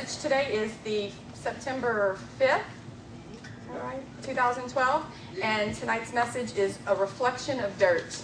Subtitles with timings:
[0.00, 2.62] Today is the September 5th,
[3.70, 5.04] all right, 2012,
[5.42, 8.22] and tonight's message is a reflection of dirt.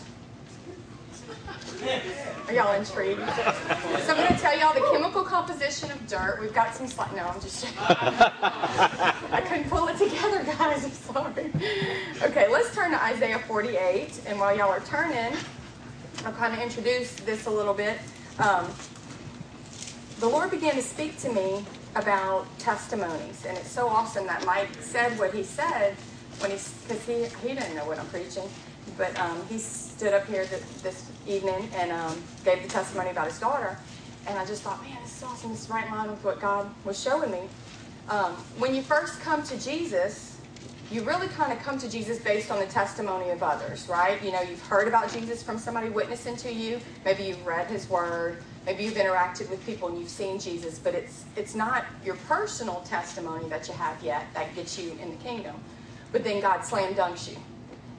[2.49, 3.21] Are y'all intrigued?
[3.21, 6.39] So I'm going to tell y'all the chemical composition of dirt.
[6.41, 7.15] We've got some slides.
[7.15, 10.83] No, I'm just I couldn't pull it together, guys.
[10.83, 11.53] I'm sorry.
[12.23, 14.23] Okay, let's turn to Isaiah 48.
[14.27, 15.37] And while y'all are turning,
[16.25, 17.99] I'll kind of introduce this a little bit.
[18.39, 18.67] Um,
[20.19, 21.65] the Lord began to speak to me
[21.95, 25.95] about testimonies, and it's so awesome that Mike said what he said
[26.39, 28.49] when he, because he, he didn't know what I'm preaching,
[28.97, 33.27] but um, he stood up here this, this evening and um, gave the testimony about
[33.27, 33.79] his daughter,
[34.27, 35.51] and I just thought, man, this is awesome.
[35.51, 37.49] This is right in line with what God was showing me.
[38.09, 40.39] Um, when you first come to Jesus,
[40.91, 44.23] you really kind of come to Jesus based on the testimony of others, right?
[44.23, 46.81] You know, you've heard about Jesus from somebody witnessing to you.
[47.05, 48.43] Maybe you've read his word.
[48.67, 52.81] Maybe you've interacted with people and you've seen Jesus, but it's it's not your personal
[52.81, 55.55] testimony that you have yet that gets you in the kingdom.
[56.11, 57.37] But then God slam dunks you.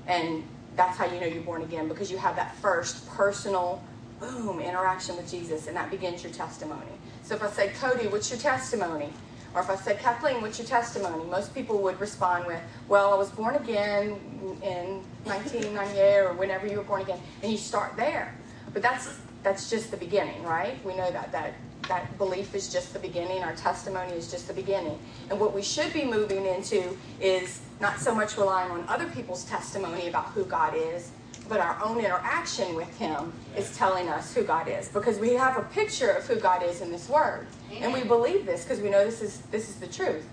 [0.08, 0.44] And
[0.76, 3.82] that's how you know you're born again because you have that first personal
[4.20, 6.92] boom interaction with Jesus and that begins your testimony.
[7.24, 9.12] So if I say, Cody, what's your testimony?
[9.54, 11.24] Or if I said, Kathleen, what's your testimony?
[11.26, 14.20] Most people would respond with, well, I was born again
[14.62, 17.20] in 1998 or whenever you were born again.
[17.42, 18.36] And you start there.
[18.74, 20.84] But that's that's just the beginning, right?
[20.86, 21.54] We know that that
[21.88, 23.44] that belief is just the beginning.
[23.44, 25.00] Our testimony is just the beginning.
[25.30, 29.46] And what we should be moving into is not so much relying on other people's
[29.46, 31.12] testimony about who God is,
[31.48, 35.56] but our own interaction with Him is telling us who God is because we have
[35.58, 38.90] a picture of who God is in this Word, and we believe this because we
[38.90, 40.28] know this is this is the truth.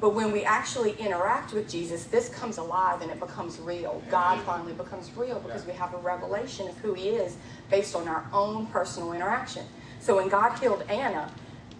[0.00, 4.02] But when we actually interact with Jesus, this comes alive and it becomes real.
[4.10, 7.36] God finally becomes real because we have a revelation of who He is
[7.70, 9.64] based on our own personal interaction.
[10.00, 11.32] So when God healed Anna,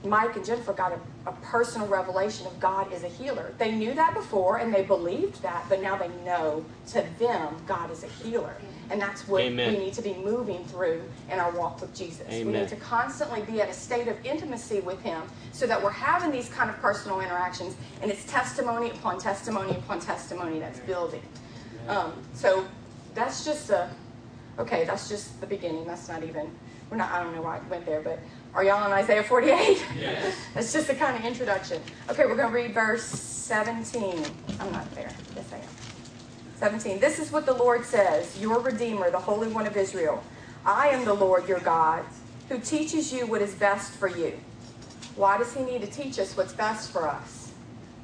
[0.05, 3.53] Mike and Jennifer got a, a, personal revelation of God is a healer.
[3.59, 7.91] They knew that before and they believed that, but now they know to them God
[7.91, 8.55] is a healer.
[8.91, 9.73] And that's what Amen.
[9.73, 12.27] we need to be moving through in our walk with Jesus.
[12.29, 12.47] Amen.
[12.47, 15.23] We need to constantly be at a state of intimacy with Him
[15.53, 19.99] so that we're having these kind of personal interactions and it's testimony upon testimony upon
[19.99, 21.23] testimony that's building.
[21.89, 22.65] Um, so
[23.15, 23.91] that's just a,
[24.59, 25.87] okay, that's just the beginning.
[25.87, 26.51] That's not even,
[26.91, 28.21] we're not, I don't know why I went there, but
[28.57, 29.85] are y'all on Isaiah 48?
[30.01, 30.35] Yes.
[30.55, 31.83] That's just a kind of introduction.
[32.09, 34.25] Okay, we're going to read verse 17.
[34.59, 35.11] I'm not there.
[35.37, 35.63] Yes, I am.
[36.55, 36.99] 17.
[36.99, 40.25] This is what the Lord says, your Redeemer, the Holy One of Israel.
[40.65, 42.03] I am the Lord your God,
[42.49, 44.41] who teaches you what is best for you.
[45.17, 47.53] Why does he need to teach us what's best for us?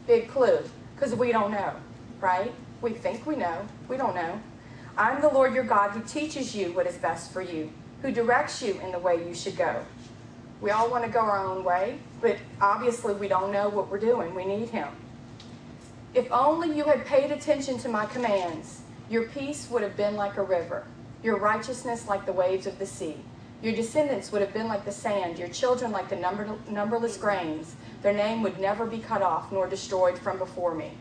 [0.06, 0.58] Big clue.
[0.94, 1.72] Because we don't know,
[2.20, 2.52] right?
[2.82, 3.66] We think we know.
[3.88, 4.38] We don't know.
[4.98, 8.60] I'm the Lord your God who teaches you what is best for you, who directs
[8.60, 9.82] you in the way you should go.
[10.62, 13.98] We all want to go our own way, but obviously we don't know what we're
[13.98, 14.32] doing.
[14.32, 14.88] We need Him.
[16.14, 20.36] If only you had paid attention to my commands, your peace would have been like
[20.36, 20.86] a river,
[21.20, 23.16] your righteousness like the waves of the sea.
[23.60, 27.74] Your descendants would have been like the sand, your children like the number, numberless grains.
[28.02, 30.92] Their name would never be cut off nor destroyed from before me.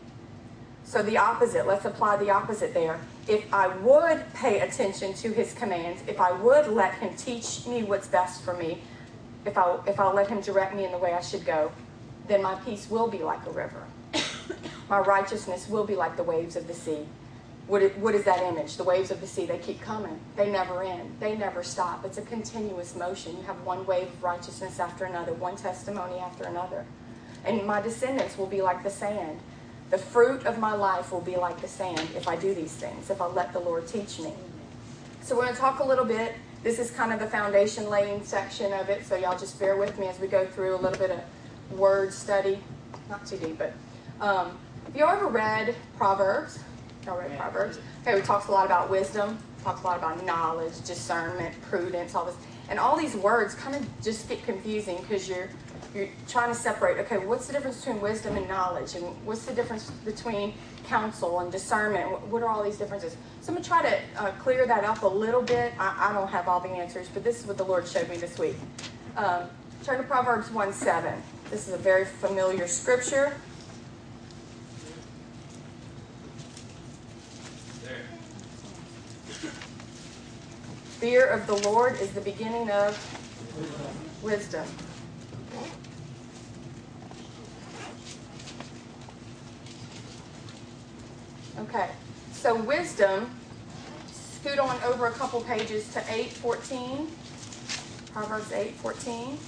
[0.84, 3.00] So the opposite, let's apply the opposite there.
[3.28, 7.84] If I would pay attention to his commands, if I would let him teach me
[7.84, 8.82] what's best for me,
[9.44, 11.72] if I if I'll let him direct me in the way I should go,
[12.28, 13.84] then my peace will be like a river.
[14.88, 17.06] my righteousness will be like the waves of the sea.
[17.66, 18.76] What, it, what is that image?
[18.76, 20.18] The waves of the sea, they keep coming.
[20.36, 21.16] They never end.
[21.20, 22.04] They never stop.
[22.04, 23.36] It's a continuous motion.
[23.36, 26.84] You have one wave of righteousness after another, one testimony after another.
[27.44, 29.38] And my descendants will be like the sand.
[29.90, 33.10] The fruit of my life will be like the sand if I do these things,
[33.10, 34.32] if I let the Lord teach me.
[35.22, 38.24] So we're going to talk a little bit this is kind of the foundation laying
[38.24, 40.98] section of it, so y'all just bear with me as we go through a little
[40.98, 42.58] bit of word study.
[43.08, 43.72] Not too deep, but
[44.20, 44.56] um,
[44.86, 46.60] have y'all ever read Proverbs?
[47.04, 47.78] Y'all read Proverbs?
[48.02, 52.26] Okay, we talks a lot about wisdom, talks a lot about knowledge, discernment, prudence, all
[52.26, 52.36] this.
[52.68, 55.48] And all these words kind of just get confusing because you're
[55.94, 58.94] you're trying to separate, okay, what's the difference between wisdom and knowledge?
[58.94, 60.54] And what's the difference between
[60.84, 62.26] counsel and discernment?
[62.28, 63.14] What are all these differences?
[63.40, 65.74] So I'm going to try to uh, clear that up a little bit.
[65.78, 68.16] I, I, don't have all the answers, but this is what the Lord showed me
[68.16, 68.56] this week.
[69.16, 69.50] Um,
[69.84, 71.22] turn to Proverbs 1 7.
[71.50, 73.36] This is a very familiar scripture.
[81.00, 82.96] Fear of the Lord is the beginning of
[84.22, 84.64] wisdom.
[91.58, 91.90] Okay,
[92.32, 93.30] so wisdom,
[94.10, 97.08] scoot on over a couple pages to 814,
[98.12, 99.38] Proverbs 814.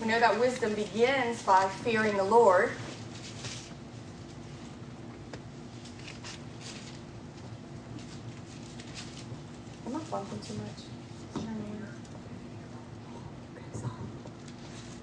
[0.00, 2.70] We know that wisdom begins by fearing the Lord.
[9.86, 11.44] Am I bumping too much?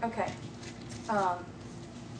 [0.04, 0.32] Okay.
[1.10, 1.38] Um,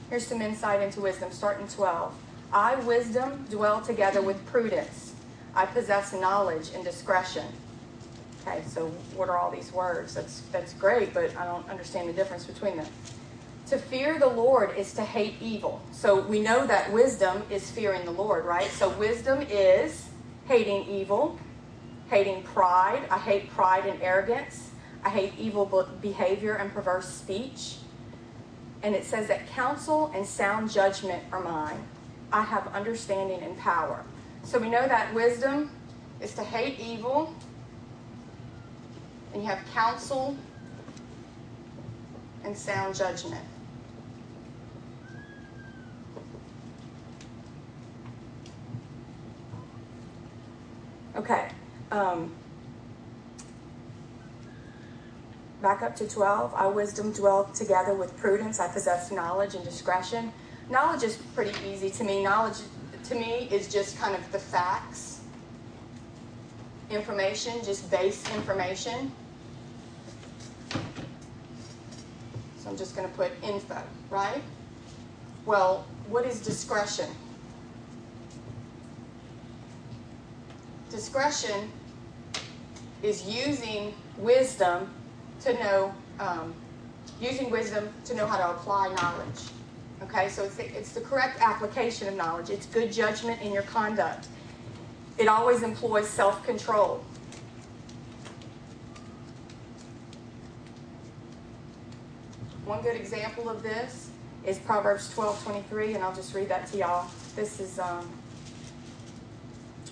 [0.10, 2.14] here's some insight into wisdom, starting 12.
[2.52, 5.14] I, wisdom, dwell together with prudence.
[5.54, 7.46] I possess knowledge and discretion.
[8.46, 10.14] Okay, so what are all these words?
[10.14, 12.88] That's, that's great, but I don't understand the difference between them.
[13.68, 15.82] To fear the Lord is to hate evil.
[15.92, 18.70] So we know that wisdom is fearing the Lord, right?
[18.70, 20.08] So wisdom is
[20.48, 21.38] hating evil,
[22.10, 23.06] hating pride.
[23.12, 24.72] I hate pride and arrogance.
[25.04, 27.76] I hate evil behavior and perverse speech.
[28.84, 31.84] And it says that counsel and sound judgment are mine.
[32.32, 34.04] I have understanding and power.
[34.44, 35.72] So we know that wisdom
[36.22, 37.34] is to hate evil,
[39.34, 40.36] and you have counsel
[42.44, 43.44] and sound judgment.
[51.16, 51.50] Okay.
[51.92, 52.34] Um,
[55.62, 56.54] back up to 12.
[56.56, 58.60] I wisdom dwell together with prudence.
[58.60, 60.32] I possessed knowledge and discretion.
[60.70, 62.24] Knowledge is pretty easy to me.
[62.24, 62.58] Knowledge
[63.06, 65.22] to me is just kind of the facts,
[66.90, 69.12] information, just base information.
[72.58, 74.42] So I'm just going to put info, right?
[75.46, 77.10] Well, what is discretion?
[80.90, 81.72] Discretion
[83.04, 84.90] is using wisdom
[85.42, 86.54] to know, um,
[87.22, 89.40] using wisdom to know how to apply knowledge.
[90.04, 92.50] Okay, so it's the, it's the correct application of knowledge.
[92.50, 94.28] It's good judgment in your conduct.
[95.18, 97.04] It always employs self control.
[102.66, 104.12] One good example of this
[104.46, 107.10] is Proverbs 12 23, and I'll just read that to y'all.
[107.36, 108.08] This is, um,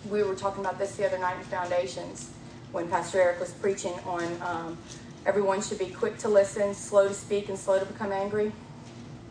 [0.10, 2.32] we were talking about this the other night in Foundations
[2.72, 4.78] when Pastor Eric was preaching on um,
[5.26, 8.52] everyone should be quick to listen, slow to speak, and slow to become angry.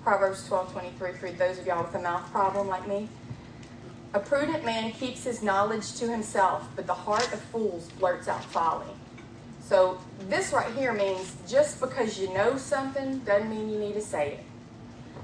[0.05, 3.09] Proverbs 12 23 for those of y'all with a mouth problem like me.
[4.13, 8.45] A prudent man keeps his knowledge to himself, but the heart of fools blurts out
[8.45, 8.93] folly.
[9.63, 9.99] So,
[10.29, 14.33] this right here means just because you know something doesn't mean you need to say
[14.33, 14.41] it.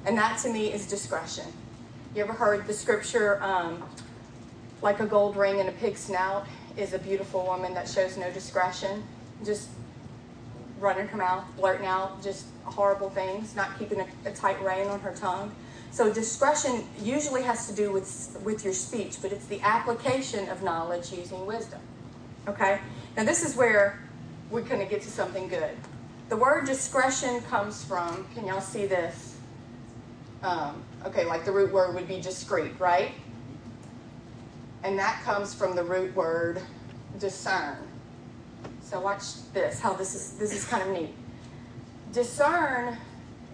[0.07, 1.45] And that to me is discretion.
[2.15, 3.85] You ever heard the scripture, um,
[4.81, 6.47] like a gold ring in a pig's snout
[6.79, 9.05] is a beautiful woman that shows no discretion?
[9.45, 9.69] Just
[10.81, 15.01] running her mouth, blurting out just horrible things, not keeping a, a tight rein on
[15.01, 15.55] her tongue.
[15.93, 20.63] So discretion usually has to do with with your speech, but it's the application of
[20.63, 21.81] knowledge using wisdom.
[22.49, 22.81] Okay?
[23.17, 24.01] Now this is where
[24.51, 25.77] we're going to get to something good.
[26.29, 29.37] The word discretion comes from, can y'all see this?
[30.43, 33.13] Um, okay, like the root word would be discreet, right?
[34.83, 36.63] And that comes from the root word
[37.19, 37.77] discern.
[38.91, 39.23] So watch
[39.53, 41.15] this, how this is this is kind of neat.
[42.13, 42.97] Discern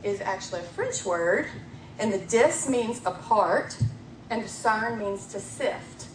[0.03, 1.47] is actually a French word,
[1.99, 3.77] and the dis means apart,
[4.31, 6.06] and discern means to sift.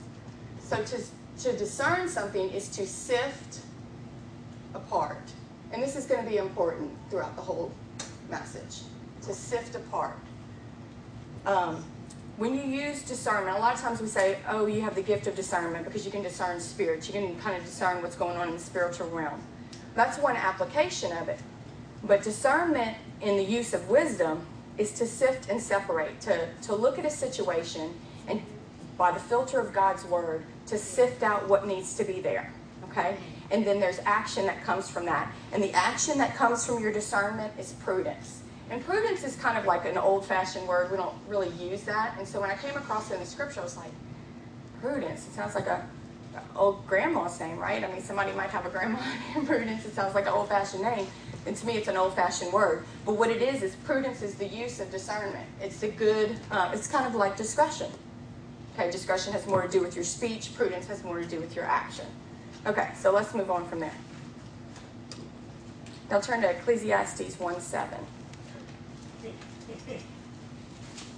[0.60, 1.04] So to,
[1.44, 3.60] to discern something is to sift
[4.74, 5.32] apart.
[5.72, 7.72] And this is going to be important throughout the whole
[8.28, 8.80] message
[9.22, 10.18] to sift apart.
[11.46, 11.86] Um,
[12.38, 15.28] when you use discernment, a lot of times we say, oh, you have the gift
[15.28, 17.08] of discernment because you can discern spirits.
[17.08, 19.40] You can kind of discern what's going on in the spiritual realm.
[19.96, 21.40] That's one application of it.
[22.04, 24.46] But discernment in the use of wisdom
[24.78, 27.94] is to sift and separate, to, to look at a situation
[28.28, 28.42] and
[28.98, 32.52] by the filter of God's word, to sift out what needs to be there.
[32.90, 33.18] Okay?
[33.52, 35.32] And then there's action that comes from that.
[35.52, 38.41] And the action that comes from your discernment is prudence.
[38.80, 40.92] Prudence is kind of like an old fashioned word.
[40.92, 42.16] We don't really use that.
[42.18, 43.92] And so when I came across it in the scripture, I was like,
[44.80, 45.28] prudence.
[45.28, 45.86] It sounds like a,
[46.56, 47.84] old grandma's name, right?
[47.84, 49.00] I mean, somebody might have a grandma
[49.36, 49.86] named Prudence.
[49.86, 51.08] It sounds like an old fashioned name.
[51.46, 52.86] And to me, it's an old fashioned word.
[53.06, 55.48] But what it is, is prudence is the use of discernment.
[55.60, 57.92] It's the good, uh, it's kind of like discretion.
[58.76, 61.56] Okay, discretion has more to do with your speech, prudence has more to do with
[61.56, 62.06] your action.
[62.66, 63.94] Okay, so let's move on from there.
[66.10, 67.98] Now turn to Ecclesiastes 1 7.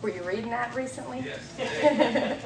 [0.04, 1.24] Were you reading that recently?
[1.24, 2.46] Yes.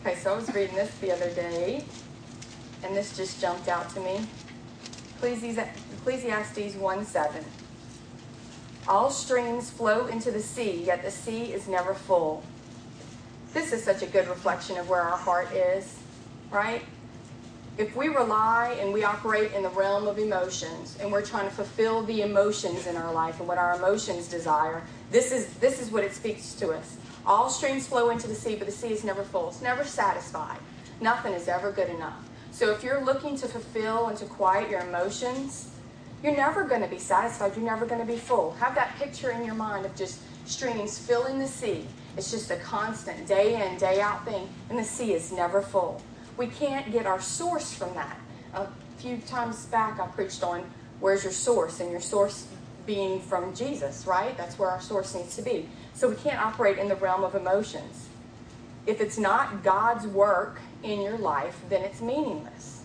[0.00, 1.84] Okay, so I was reading this the other day,
[2.82, 4.26] and this just jumped out to me.
[5.18, 7.44] Ecclesiastes 1 7.
[8.86, 12.42] All streams flow into the sea, yet the sea is never full.
[13.54, 15.98] This is such a good reflection of where our heart is,
[16.50, 16.82] right?
[17.78, 21.54] If we rely and we operate in the realm of emotions and we're trying to
[21.54, 25.90] fulfill the emotions in our life and what our emotions desire, this is this is
[25.90, 26.96] what it speaks to us.
[27.24, 29.48] All streams flow into the sea, but the sea is never full.
[29.48, 30.58] It's never satisfied.
[31.00, 32.28] Nothing is ever good enough.
[32.50, 35.70] So if you're looking to fulfill and to quiet your emotions,
[36.22, 37.54] you're never going to be satisfied.
[37.54, 38.52] You're never going to be full.
[38.54, 41.86] Have that picture in your mind of just streams filling the sea.
[42.18, 46.02] It's just a constant day in, day out thing, and the sea is never full.
[46.36, 48.18] We can't get our source from that.
[48.54, 52.48] A few times back, I preached on where's your source, and your source
[52.86, 54.36] being from Jesus, right?
[54.36, 55.68] That's where our source needs to be.
[55.94, 58.08] So we can't operate in the realm of emotions.
[58.84, 62.82] If it's not God's work in your life, then it's meaningless.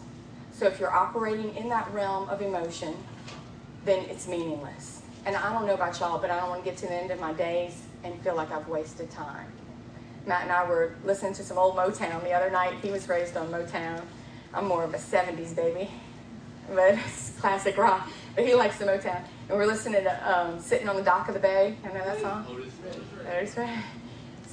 [0.51, 2.95] So if you're operating in that realm of emotion,
[3.83, 5.01] then it's meaningless.
[5.25, 7.09] And I don't know about y'all, but I don't want to get to the end
[7.09, 9.47] of my days and feel like I've wasted time.
[10.25, 12.75] Matt and I were listening to some old Motown the other night.
[12.81, 14.01] He was raised on Motown.
[14.53, 15.89] I'm more of a 70s baby,
[16.73, 18.09] but it's classic rock.
[18.35, 19.23] But he likes the Motown.
[19.49, 21.75] And we're listening to um, Sitting on the Dock of the Bay.
[21.83, 22.45] You know that song?
[23.27, 23.83] Otis Redding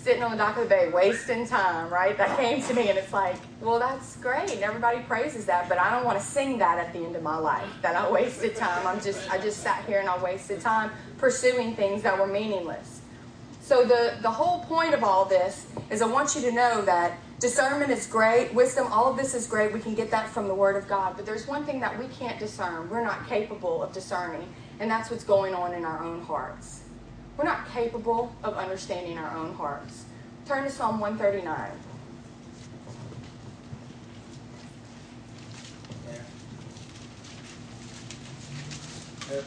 [0.03, 2.17] sitting on the dock of the bay, wasting time, right?
[2.17, 4.51] That came to me, and it's like, well, that's great.
[4.51, 7.23] And everybody praises that, but I don't want to sing that at the end of
[7.23, 7.69] my life.
[7.83, 8.87] That I wasted time.
[8.87, 13.00] I'm just, I just sat here and I wasted time pursuing things that were meaningless.
[13.71, 17.17] So the the whole point of all this is I want you to know that
[17.39, 19.73] discernment is great, wisdom, all of this is great.
[19.73, 22.09] We can get that from the Word of God, but there's one thing that we
[22.09, 22.91] can't discern.
[22.91, 26.83] We're not capable of discerning, and that's what's going on in our own hearts.
[27.37, 30.07] We're not capable of understanding our own hearts.
[30.47, 31.71] Turn to Psalm 139.
[39.29, 39.45] There.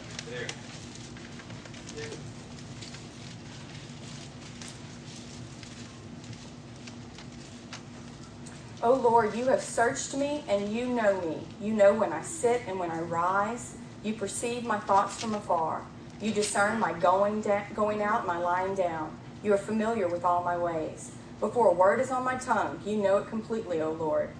[8.83, 11.37] O Lord, you have searched me and you know me.
[11.61, 13.77] You know when I sit and when I rise.
[14.03, 15.85] You perceive my thoughts from afar.
[16.21, 19.17] You discern my going, da- going out, my lying down.
[19.41, 21.11] You are familiar with all my ways.
[21.39, 24.31] Before a word is on my tongue, you know it completely, O Lord.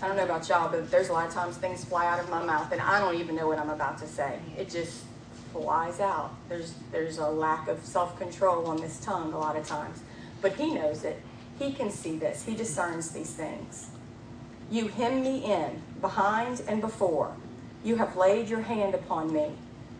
[0.00, 2.30] I don't know about y'all, but there's a lot of times things fly out of
[2.30, 4.38] my mouth and I don't even know what I'm about to say.
[4.56, 5.04] It just
[5.52, 6.34] flies out.
[6.48, 10.00] There's there's a lack of self-control on this tongue a lot of times.
[10.40, 11.20] But he knows it.
[11.58, 12.44] He can see this.
[12.44, 13.88] He discerns these things.
[14.70, 17.36] You hem me in, behind and before.
[17.84, 19.52] You have laid your hand upon me.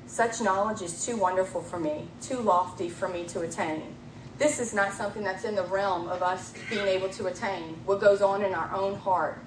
[0.06, 3.94] Such knowledge is too wonderful for me, too lofty for me to attain.
[4.38, 8.00] This is not something that's in the realm of us being able to attain, what
[8.00, 9.38] goes on in our own heart.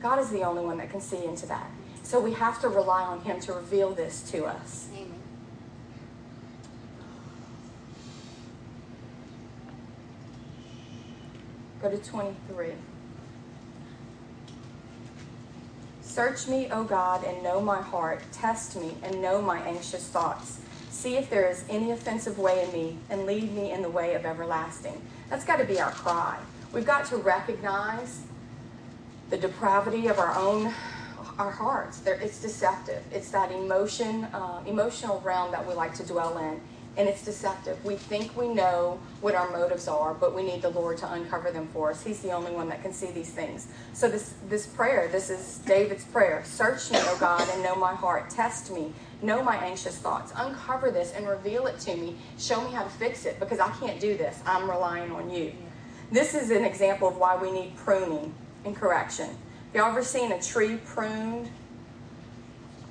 [0.00, 1.70] God is the only one that can see into that.
[2.02, 4.88] So we have to rely on Him to reveal this to us.
[4.94, 5.17] Amen.
[11.80, 12.72] Go to 23.
[16.02, 18.20] Search me, O God, and know my heart.
[18.32, 20.58] Test me and know my anxious thoughts.
[20.90, 24.14] See if there is any offensive way in me, and lead me in the way
[24.14, 25.00] of everlasting.
[25.30, 26.38] That's got to be our cry.
[26.72, 28.22] We've got to recognize
[29.30, 30.74] the depravity of our own
[31.38, 32.02] our hearts.
[32.04, 33.00] it's deceptive.
[33.12, 36.60] It's that emotion, uh, emotional realm that we like to dwell in
[36.98, 37.82] and it's deceptive.
[37.84, 41.52] We think we know what our motives are, but we need the Lord to uncover
[41.52, 42.02] them for us.
[42.02, 43.68] He's the only one that can see these things.
[43.92, 46.42] So this this prayer, this is David's prayer.
[46.44, 48.28] Search me, O God, and know my heart.
[48.30, 48.92] Test me.
[49.22, 50.32] Know my anxious thoughts.
[50.36, 52.16] Uncover this and reveal it to me.
[52.36, 54.40] Show me how to fix it because I can't do this.
[54.44, 55.52] I'm relying on you.
[56.10, 59.30] This is an example of why we need pruning and correction.
[59.72, 61.48] Y'all ever seen a tree pruned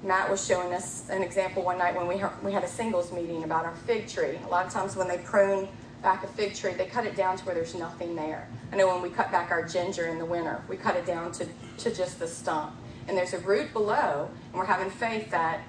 [0.04, 3.44] Matt was showing us an example one night when we, we had a singles meeting
[3.44, 4.38] about our fig tree.
[4.46, 5.68] A lot of times when they prune
[6.04, 8.48] back a fig tree, they cut it down to where there's nothing there.
[8.72, 11.32] I know when we cut back our ginger in the winter, we cut it down
[11.34, 11.48] to,
[11.80, 12.76] to just the stump.
[13.08, 15.62] And there's a root below, and we're having faith that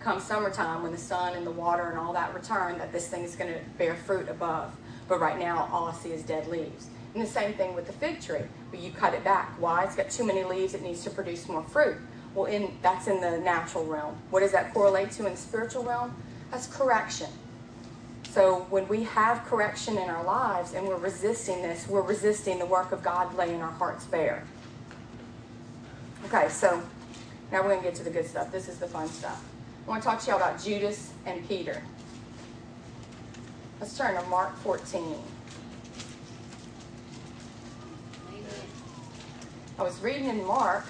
[0.00, 3.22] come summertime when the sun and the water and all that return, that this thing
[3.22, 4.74] is going to bear fruit above.
[5.06, 6.88] But right now, all I see is dead leaves.
[7.14, 8.40] And the same thing with the fig tree.
[8.72, 9.54] you cut it back.
[9.60, 9.84] Why?
[9.84, 10.74] It's got too many leaves.
[10.74, 11.98] It needs to produce more fruit.
[12.34, 14.16] Well, in that's in the natural realm.
[14.30, 16.14] What does that correlate to in the spiritual realm?
[16.50, 17.28] That's correction.
[18.30, 22.64] So when we have correction in our lives and we're resisting this, we're resisting the
[22.64, 24.44] work of God laying our hearts bare.
[26.26, 26.82] Okay, so
[27.50, 28.50] now we're going to get to the good stuff.
[28.50, 29.44] This is the fun stuff.
[29.86, 31.82] I want to talk to you all about Judas and Peter.
[33.80, 35.16] Let's turn to Mark 14.
[39.78, 40.86] I was reading in Mark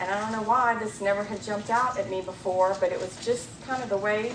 [0.00, 3.00] and I don't know why this never had jumped out at me before, but it
[3.00, 4.32] was just kind of the way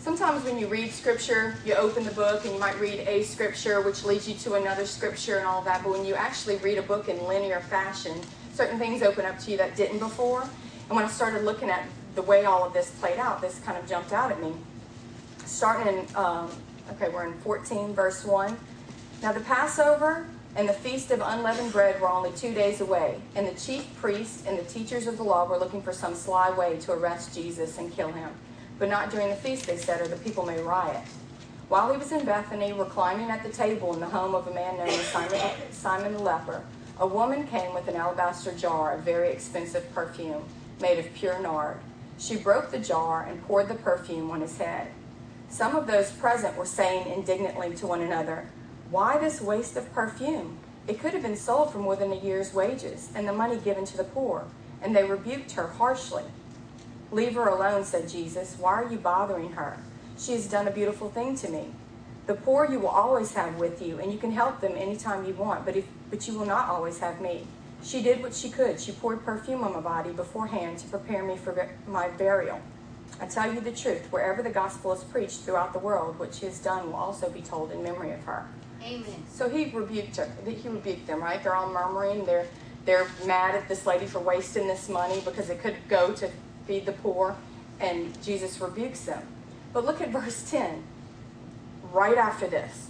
[0.00, 3.80] sometimes when you read scripture, you open the book and you might read a scripture
[3.82, 5.82] which leads you to another scripture and all that.
[5.84, 8.18] But when you actually read a book in linear fashion,
[8.54, 10.42] certain things open up to you that didn't before.
[10.42, 13.78] And when I started looking at the way all of this played out, this kind
[13.78, 14.52] of jumped out at me.
[15.44, 16.50] Starting in, um,
[16.92, 18.56] okay, we're in 14, verse 1.
[19.22, 23.46] Now the Passover and the feast of unleavened bread were only two days away, and
[23.46, 26.76] the chief priests and the teachers of the law were looking for some sly way
[26.78, 28.30] to arrest Jesus and kill him.
[28.78, 31.04] But not during the feast, they said, or the people may riot.
[31.68, 34.76] While he was in Bethany, reclining at the table in the home of a man
[34.76, 35.40] known as Simon,
[35.70, 36.64] Simon the leper,
[36.98, 40.42] a woman came with an alabaster jar of very expensive perfume
[40.80, 41.78] made of pure nard.
[42.18, 44.88] She broke the jar and poured the perfume on his head.
[45.48, 48.48] Some of those present were saying indignantly to one another,
[48.90, 50.58] Why this waste of perfume?
[50.88, 53.84] It could have been sold for more than a year's wages and the money given
[53.84, 54.46] to the poor.
[54.82, 56.24] And they rebuked her harshly.
[57.12, 58.56] Leave her alone, said Jesus.
[58.58, 59.78] Why are you bothering her?
[60.18, 61.72] She has done a beautiful thing to me.
[62.26, 65.34] The poor you will always have with you, and you can help them anytime you
[65.34, 67.46] want, but, if, but you will not always have me.
[67.82, 68.80] She did what she could.
[68.80, 72.60] She poured perfume on my body beforehand to prepare me for my burial.
[73.20, 76.46] I tell you the truth, wherever the gospel is preached throughout the world, what she
[76.46, 78.46] has done will also be told in memory of her.
[78.82, 79.24] Amen.
[79.30, 80.30] So he rebuked her.
[80.46, 81.42] He rebuked them, right?
[81.42, 82.24] They're all murmuring.
[82.24, 82.46] They're
[82.86, 86.30] they're mad at this lady for wasting this money because it could go to
[86.66, 87.36] feed the poor,
[87.78, 89.22] and Jesus rebukes them.
[89.72, 90.82] But look at verse 10.
[91.92, 92.88] Right after this,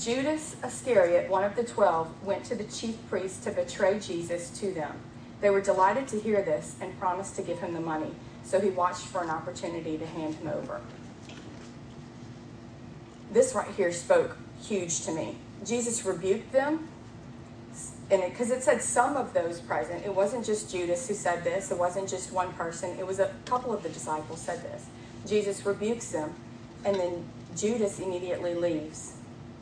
[0.00, 4.72] Judas Iscariot, one of the twelve, went to the chief priests to betray Jesus to
[4.72, 4.96] them.
[5.40, 8.14] They were delighted to hear this and promised to give him the money,
[8.44, 10.80] so he watched for an opportunity to hand him over.
[13.32, 15.36] This right here spoke huge to me.
[15.64, 16.88] Jesus rebuked them
[18.10, 21.44] and because it, it, said some of those present, it wasn't just Judas who said
[21.44, 21.70] this.
[21.70, 22.98] It wasn't just one person.
[22.98, 24.86] It was a couple of the disciples said this.
[25.26, 26.32] Jesus rebukes them,
[26.84, 27.24] and then
[27.54, 29.14] Judas immediately leaves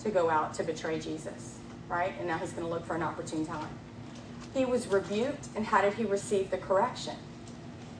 [0.04, 2.14] to go out to betray Jesus, right?
[2.18, 3.68] And now he's going to look for an opportune time.
[4.54, 7.16] He was rebuked, and how did he receive the correction?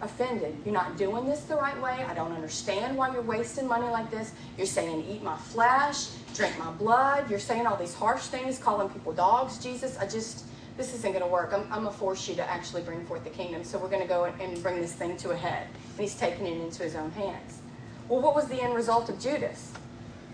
[0.02, 0.56] Offended.
[0.64, 2.04] You're not doing this the right way.
[2.06, 4.32] I don't understand why you're wasting money like this.
[4.58, 7.28] You're saying, eat my flesh drink my blood.
[7.30, 9.96] You're saying all these harsh things, calling people dogs, Jesus.
[9.98, 10.44] I just,
[10.76, 11.52] this isn't going to work.
[11.52, 13.64] I'm, I'm going to force you to actually bring forth the kingdom.
[13.64, 15.66] So we're going to go and bring this thing to a head.
[15.92, 17.60] And he's taking it into his own hands.
[18.08, 19.72] Well, what was the end result of Judas?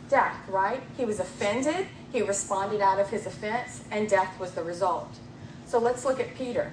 [0.08, 0.82] Death, right?
[0.96, 1.86] He was offended.
[2.12, 5.08] He responded out of his offense, and death was the result.
[5.64, 6.70] So let's look at Peter.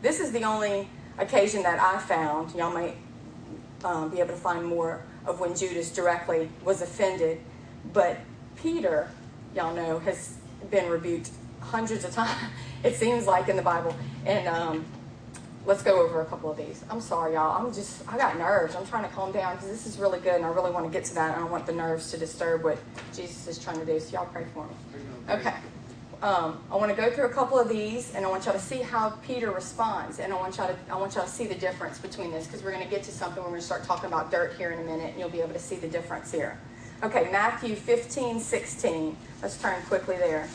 [0.00, 2.54] This is the only occasion that I found.
[2.54, 2.96] Y'all might
[3.84, 7.40] um, be able to find more of when Judas directly was offended
[7.92, 8.18] but
[8.56, 9.10] Peter,
[9.54, 10.36] y'all know, has
[10.70, 12.52] been rebuked hundreds of times,
[12.84, 13.94] it seems like in the Bible.
[14.24, 14.84] And um,
[15.66, 16.84] let's go over a couple of these.
[16.90, 17.64] I'm sorry, y'all.
[17.64, 18.74] I'm just, I got nerves.
[18.76, 20.92] I'm trying to calm down because this is really good and I really want to
[20.92, 21.36] get to that.
[21.36, 22.78] I don't want the nerves to disturb what
[23.14, 23.98] Jesus is trying to do.
[23.98, 24.74] So y'all pray for me.
[25.28, 25.54] Okay.
[26.22, 28.60] Um, I want to go through a couple of these, and I want y'all to
[28.60, 31.56] see how Peter responds, and I want y'all to I want y'all to see the
[31.56, 33.42] difference between this because we're going to get to something.
[33.42, 35.58] Going to start talking about dirt here in a minute, and you'll be able to
[35.58, 36.60] see the difference here.
[37.02, 39.16] Okay, Matthew 15, 16.
[39.42, 40.48] Let's turn quickly there.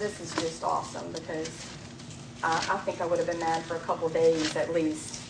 [0.00, 1.48] This is just awesome because
[2.42, 5.20] I, I think I would have been mad for a couple days at least.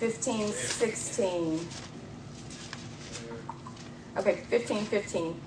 [0.00, 1.68] 15, 16.
[4.16, 5.40] Okay, 15, 15.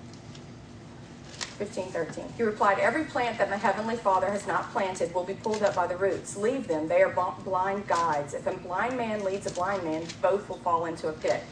[1.66, 2.26] 15, 13.
[2.38, 5.76] He replied, Every plant that my heavenly Father has not planted will be pulled up
[5.76, 6.36] by the roots.
[6.36, 6.88] Leave them.
[6.88, 7.14] They are
[7.46, 8.34] blind guides.
[8.34, 11.44] If a blind man leads a blind man, both will fall into a pit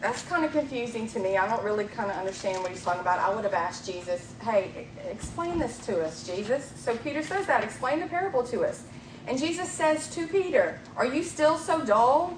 [0.00, 1.36] that's kind of confusing to me.
[1.36, 3.18] I don't really kind of understand what he's talking about.
[3.18, 6.72] I would have asked Jesus, hey, explain this to us, Jesus.
[6.76, 8.84] So Peter says that, explain the parable to us.
[9.26, 12.34] And Jesus says to Peter, Are you still so dull?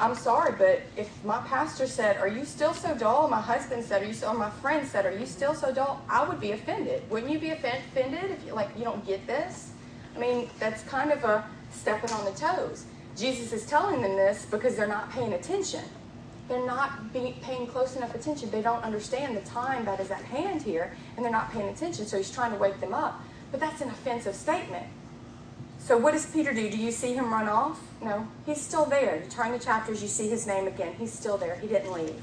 [0.00, 3.28] I'm sorry, but if my pastor said, Are you still so dull?
[3.28, 6.04] My husband said, Are you so, or my friend said, Are you still so dull?
[6.08, 7.02] I would be offended.
[7.10, 9.72] Wouldn't you be offended if you like you don't get this?
[10.14, 12.84] I mean, that's kind of a stepping on the toes.
[13.16, 15.84] Jesus is telling them this because they're not paying attention
[16.52, 18.50] they're not paying close enough attention.
[18.50, 22.06] They don't understand the time that is at hand here, and they're not paying attention.
[22.06, 23.20] So he's trying to wake them up.
[23.50, 24.86] But that's an offensive statement.
[25.84, 26.70] So what does Peter do?
[26.70, 27.80] Do you see him run off?
[28.00, 29.20] No, he's still there.
[29.22, 30.94] You turn the chapters, you see his name again.
[30.98, 31.56] He's still there.
[31.56, 32.14] He didn't leave.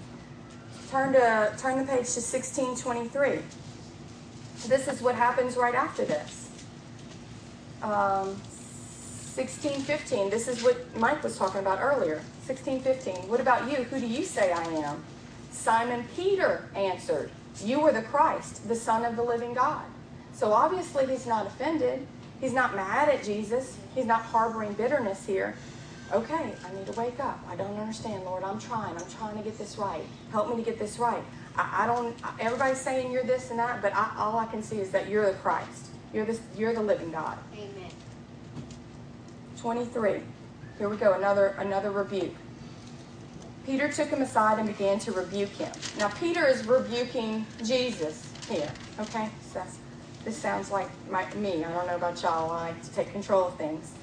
[0.89, 3.39] Turn to turn the page to 1623.
[4.67, 6.49] This is what happens right after this.
[7.83, 8.35] Um,
[9.35, 10.29] 1615.
[10.29, 12.21] This is what Mike was talking about earlier.
[12.47, 13.29] 1615.
[13.29, 13.83] What about you?
[13.83, 15.03] Who do you say I am?
[15.51, 17.29] Simon Peter answered,
[17.63, 19.83] You are the Christ, the Son of the living God.
[20.33, 22.07] So obviously he's not offended.
[22.39, 23.77] He's not mad at Jesus.
[23.95, 25.55] He's not harboring bitterness here.
[26.11, 27.39] okay, I need to wake up.
[27.49, 28.43] I don't understand, Lord.
[28.43, 28.95] I'm trying.
[28.95, 30.03] I'm trying to get this right.
[30.31, 31.23] Help me to get this right.
[31.55, 32.15] I, I don't.
[32.39, 35.25] Everybody's saying you're this and that, but I, all I can see is that you're
[35.25, 35.87] the Christ.
[36.13, 36.41] You're this.
[36.57, 37.37] You're the living God.
[37.53, 37.91] Amen.
[39.59, 40.21] 23.
[40.77, 41.13] Here we go.
[41.13, 42.33] Another another rebuke.
[43.65, 45.71] Peter took him aside and began to rebuke him.
[45.99, 48.71] Now Peter is rebuking Jesus here.
[48.99, 49.61] Okay, so
[50.23, 51.63] this sounds like my, me.
[51.63, 52.51] I don't know about y'all.
[52.51, 53.93] I like to take control of things.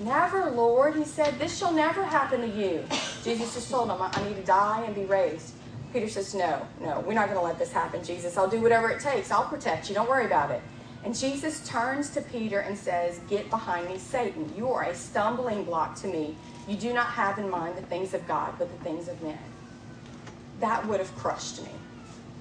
[0.00, 2.84] Never, Lord, he said, this shall never happen to you.
[3.24, 5.54] Jesus just told him, I need to die and be raised.
[5.92, 8.36] Peter says, No, no, we're not going to let this happen, Jesus.
[8.36, 9.30] I'll do whatever it takes.
[9.30, 9.94] I'll protect you.
[9.94, 10.60] Don't worry about it.
[11.04, 14.52] And Jesus turns to Peter and says, Get behind me, Satan.
[14.56, 16.36] You are a stumbling block to me.
[16.66, 19.38] You do not have in mind the things of God, but the things of men.
[20.60, 21.70] That would have crushed me.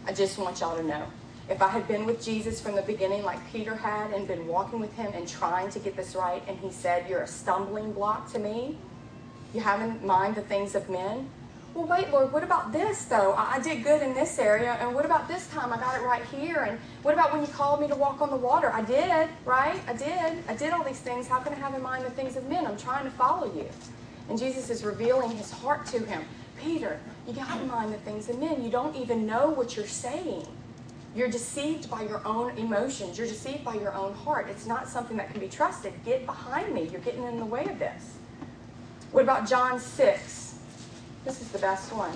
[0.06, 1.06] I just want y'all to know.
[1.50, 4.80] If I had been with Jesus from the beginning, like Peter had, and been walking
[4.80, 8.32] with him and trying to get this right, and he said, You're a stumbling block
[8.34, 8.78] to me,
[9.54, 11.30] you have in mind the things of men.
[11.74, 13.34] Well, wait, Lord, what about this, though?
[13.34, 15.72] I did good in this area, and what about this time?
[15.72, 16.66] I got it right here.
[16.68, 18.72] And what about when you called me to walk on the water?
[18.74, 19.80] I did, right?
[19.88, 20.44] I did.
[20.50, 21.28] I did all these things.
[21.28, 22.66] How can I have in mind the things of men?
[22.66, 23.70] I'm trying to follow you.
[24.28, 26.24] And Jesus is revealing his heart to him.
[26.60, 28.64] Peter, you got in mind the things of men.
[28.64, 30.48] You don't even know what you're saying.
[31.18, 33.18] You're deceived by your own emotions.
[33.18, 34.50] You're deceived by your own heart.
[34.52, 35.92] It's not something that can be trusted.
[36.06, 36.88] Get behind me.
[36.92, 38.18] You're getting in the way of this.
[39.12, 40.60] What about John 6?
[41.26, 42.12] This is the best one.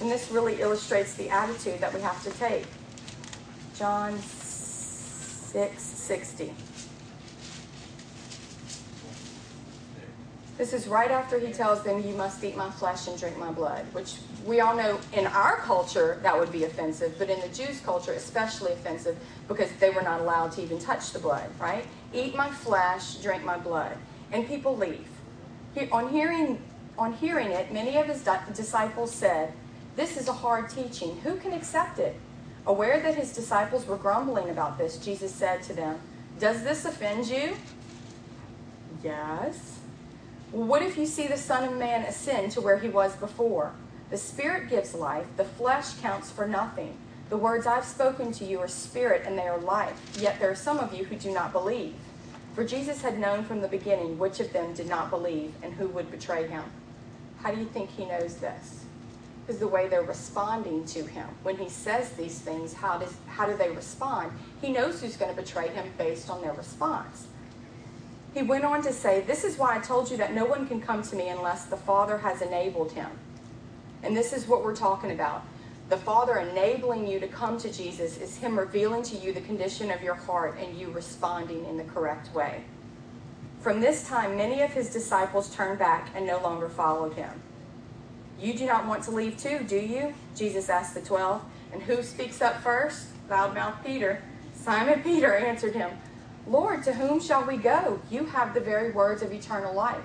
[0.00, 2.64] And this really illustrates the attitude that we have to take.
[3.76, 6.54] John 6 60.
[10.62, 13.50] This is right after he tells them, You must eat my flesh and drink my
[13.50, 17.48] blood, which we all know in our culture that would be offensive, but in the
[17.48, 19.16] Jews' culture, especially offensive
[19.48, 21.84] because they were not allowed to even touch the blood, right?
[22.14, 23.96] Eat my flesh, drink my blood.
[24.30, 25.08] And people leave.
[25.74, 26.62] He, on, hearing,
[26.96, 29.52] on hearing it, many of his disciples said,
[29.96, 31.18] This is a hard teaching.
[31.22, 32.14] Who can accept it?
[32.66, 35.98] Aware that his disciples were grumbling about this, Jesus said to them,
[36.38, 37.56] Does this offend you?
[39.02, 39.71] Yes.
[40.52, 43.72] What if you see the Son of Man ascend to where he was before?
[44.10, 46.94] The Spirit gives life, the flesh counts for nothing.
[47.30, 50.54] The words I've spoken to you are spirit and they are life, yet there are
[50.54, 51.94] some of you who do not believe.
[52.54, 55.88] For Jesus had known from the beginning which of them did not believe and who
[55.88, 56.64] would betray him.
[57.42, 58.84] How do you think he knows this?
[59.46, 61.28] Because the way they're responding to him.
[61.44, 64.32] When he says these things, how, does, how do they respond?
[64.60, 67.28] He knows who's going to betray him based on their response.
[68.34, 70.80] He went on to say, This is why I told you that no one can
[70.80, 73.10] come to me unless the Father has enabled him.
[74.02, 75.44] And this is what we're talking about.
[75.88, 79.90] The Father enabling you to come to Jesus is Him revealing to you the condition
[79.90, 82.64] of your heart and you responding in the correct way.
[83.60, 87.42] From this time, many of His disciples turned back and no longer followed Him.
[88.40, 90.14] You do not want to leave too, do you?
[90.34, 91.42] Jesus asked the twelve.
[91.72, 93.08] And who speaks up first?
[93.28, 94.22] Loudmouth Peter.
[94.54, 95.90] Simon Peter answered him,
[96.46, 98.00] Lord, to whom shall we go?
[98.10, 100.04] You have the very words of eternal life.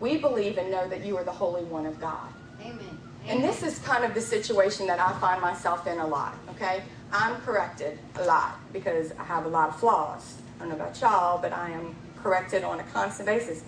[0.00, 2.28] We believe and know that you are the Holy One of God.
[2.60, 2.98] Amen.
[3.28, 6.82] And this is kind of the situation that I find myself in a lot, okay?
[7.12, 10.36] I'm corrected a lot because I have a lot of flaws.
[10.56, 13.62] I don't know about y'all, but I am corrected on a constant basis.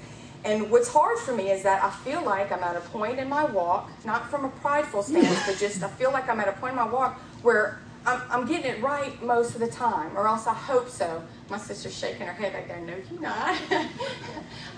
[0.44, 3.28] And what's hard for me is that I feel like I'm at a point in
[3.28, 6.52] my walk, not from a prideful stance, but just I feel like I'm at a
[6.52, 10.26] point in my walk where I'm, I'm getting it right most of the time, or
[10.26, 11.22] else I hope so.
[11.50, 12.80] My sister's shaking her head back there.
[12.80, 13.60] No, you're not.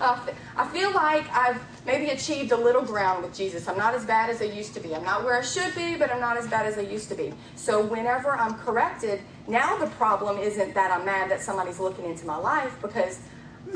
[0.57, 3.69] I feel like I've maybe achieved a little ground with Jesus.
[3.69, 4.93] I'm not as bad as I used to be.
[4.93, 7.15] I'm not where I should be, but I'm not as bad as I used to
[7.15, 7.33] be.
[7.55, 12.25] So whenever I'm corrected, now the problem isn't that I'm mad that somebody's looking into
[12.25, 13.19] my life because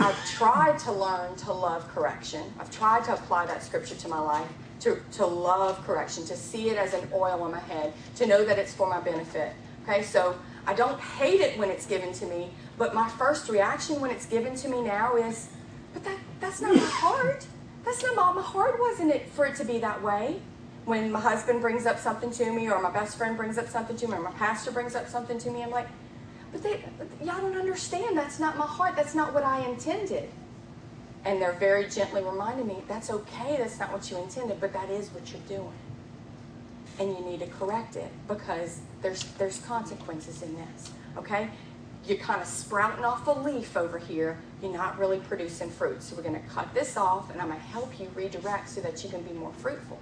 [0.02, 2.44] I've tried to learn to love correction.
[2.60, 4.50] I've tried to apply that scripture to my life
[4.82, 8.44] to, to love correction, to see it as an oil on my head, to know
[8.46, 9.54] that it's for my benefit.
[9.84, 14.02] Okay, so I don't hate it when it's given to me, but my first reaction
[14.02, 15.50] when it's given to me now is,
[15.94, 17.46] but that, that's not my heart.
[17.84, 20.42] That's not my, my heart wasn't it for it to be that way.
[20.86, 23.96] When my husband brings up something to me, or my best friend brings up something
[23.98, 25.88] to me, or my pastor brings up something to me, I'm like,
[26.52, 26.84] but they,
[27.24, 28.18] y'all don't understand.
[28.18, 28.96] That's not my heart.
[28.96, 30.30] That's not what I intended.
[31.26, 34.90] And they're very gently reminding me, that's okay, that's not what you intended, but that
[34.90, 35.74] is what you're doing.
[37.00, 40.92] And you need to correct it because there's there's consequences in this.
[41.18, 41.50] Okay?
[42.08, 44.38] You're kind of sprouting off a leaf over here.
[44.62, 46.04] You're not really producing fruit.
[46.04, 49.10] So we're to cut this off and I'm to help you redirect so that you
[49.10, 50.00] can be more fruitful.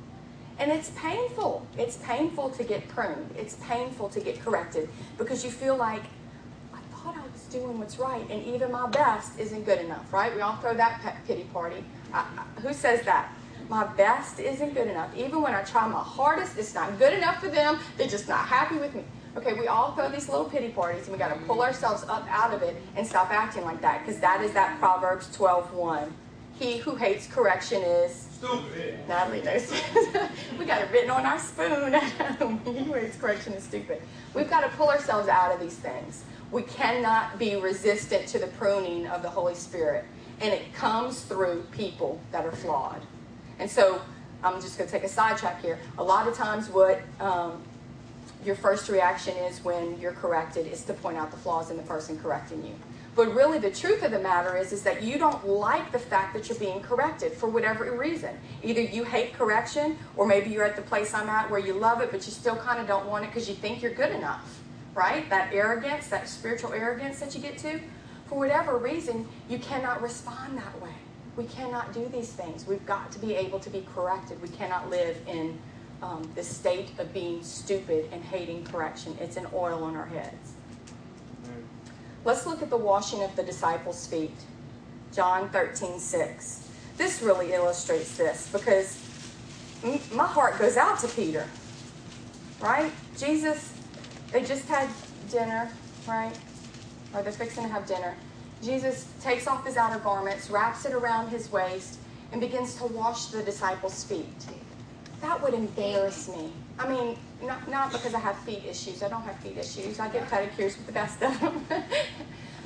[0.59, 1.65] And it's painful.
[1.77, 3.33] It's painful to get pruned.
[3.37, 6.03] It's painful to get corrected because you feel like,
[6.73, 10.35] I thought I was doing what's right, and even my best isn't good enough, right?
[10.35, 11.85] We all throw that pity party.
[12.11, 13.31] I, I, who says that?
[13.69, 15.15] My best isn't good enough.
[15.15, 17.79] Even when I try my hardest, it's not good enough for them.
[17.95, 19.03] They're just not happy with me.
[19.37, 22.25] Okay, we all throw these little pity parties, and we got to pull ourselves up
[22.29, 26.11] out of it and stop acting like that, because that is that Proverbs 12:1.
[26.59, 28.99] He who hates correction is stupid.
[29.07, 29.71] Natalie knows.
[30.59, 31.93] we got it written on our spoon.
[32.65, 34.01] he who hates correction is stupid.
[34.35, 36.23] We've got to pull ourselves out of these things.
[36.53, 40.05] We cannot be resistant to the pruning of the Holy Spirit,
[40.39, 43.01] and it comes through people that are flawed.
[43.57, 43.99] And so,
[44.43, 45.79] I'm just going to take a sidetrack here.
[45.97, 47.63] A lot of times, what um,
[48.45, 51.83] your first reaction is when you're corrected is to point out the flaws in the
[51.83, 52.75] person correcting you.
[53.15, 56.35] But really, the truth of the matter is, is that you don't like the fact
[56.35, 58.35] that you're being corrected for whatever reason.
[58.63, 62.01] Either you hate correction, or maybe you're at the place I'm at where you love
[62.01, 64.62] it, but you still kind of don't want it because you think you're good enough,
[64.95, 65.29] right?
[65.29, 67.79] That arrogance, that spiritual arrogance that you get to,
[68.27, 70.93] for whatever reason, you cannot respond that way.
[71.35, 72.67] We cannot do these things.
[72.67, 74.41] We've got to be able to be corrected.
[74.41, 75.57] We cannot live in
[76.01, 79.17] um, the state of being stupid and hating correction.
[79.19, 80.53] It's an oil on our heads.
[82.25, 84.35] Let's look at the washing of the disciples' feet.
[85.13, 86.69] John 13, 6.
[86.97, 88.97] This really illustrates this because
[90.13, 91.47] my heart goes out to Peter.
[92.61, 92.91] Right?
[93.17, 93.72] Jesus,
[94.33, 94.89] they just had
[95.31, 95.69] dinner,
[96.07, 96.35] right?
[97.13, 98.15] Or they're fixing to have dinner.
[98.63, 101.99] Jesus takes off his outer garments, wraps it around his waist,
[102.31, 104.25] and begins to wash the disciples' feet.
[105.21, 106.51] That would embarrass me.
[106.79, 109.03] I mean, not, not because I have feet issues.
[109.03, 109.99] I don't have feet issues.
[109.99, 111.65] I get pedicures with the best of them.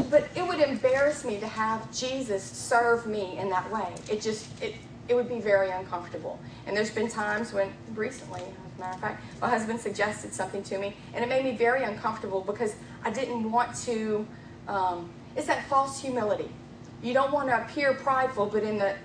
[0.10, 3.93] but it would embarrass me to have Jesus serve me in that way.
[4.10, 4.75] It just, it,
[5.10, 6.39] it would be very uncomfortable.
[6.65, 8.43] And there's been times when, recently,
[8.80, 12.42] matter of fact, my husband suggested something to me, and it made me very uncomfortable
[12.42, 14.28] because I didn't want to,
[14.68, 16.50] um, it's that false humility.
[17.02, 18.96] You don't want to appear prideful, but in the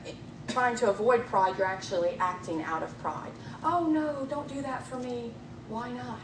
[0.48, 3.30] trying to avoid pride, you're actually acting out of pride.
[3.62, 5.32] Oh no, don't do that for me.
[5.68, 6.18] Why not?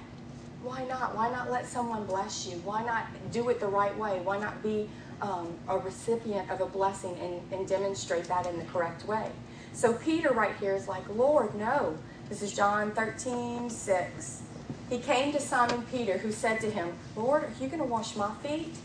[0.63, 1.15] Why not?
[1.15, 2.57] Why not let someone bless you?
[2.59, 4.21] Why not do it the right way?
[4.25, 4.89] Why not be
[5.23, 9.31] um, a recipient of a blessing and, and demonstrate that in the correct way?
[9.73, 11.97] So Peter right here is like, Lord, no.
[12.29, 14.43] This is John 13, 6.
[14.91, 18.17] He came to Simon Peter, who said to him, Lord, are you going to wash
[18.17, 18.77] my feet?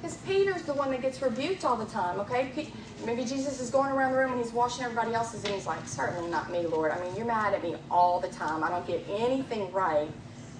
[0.00, 2.70] Because Peter's the one that gets rebuked all the time, okay?
[3.04, 5.86] Maybe Jesus is going around the room and he's washing everybody else's, and he's like,
[5.86, 6.90] Certainly not me, Lord.
[6.90, 8.64] I mean, you're mad at me all the time.
[8.64, 10.08] I don't get anything right.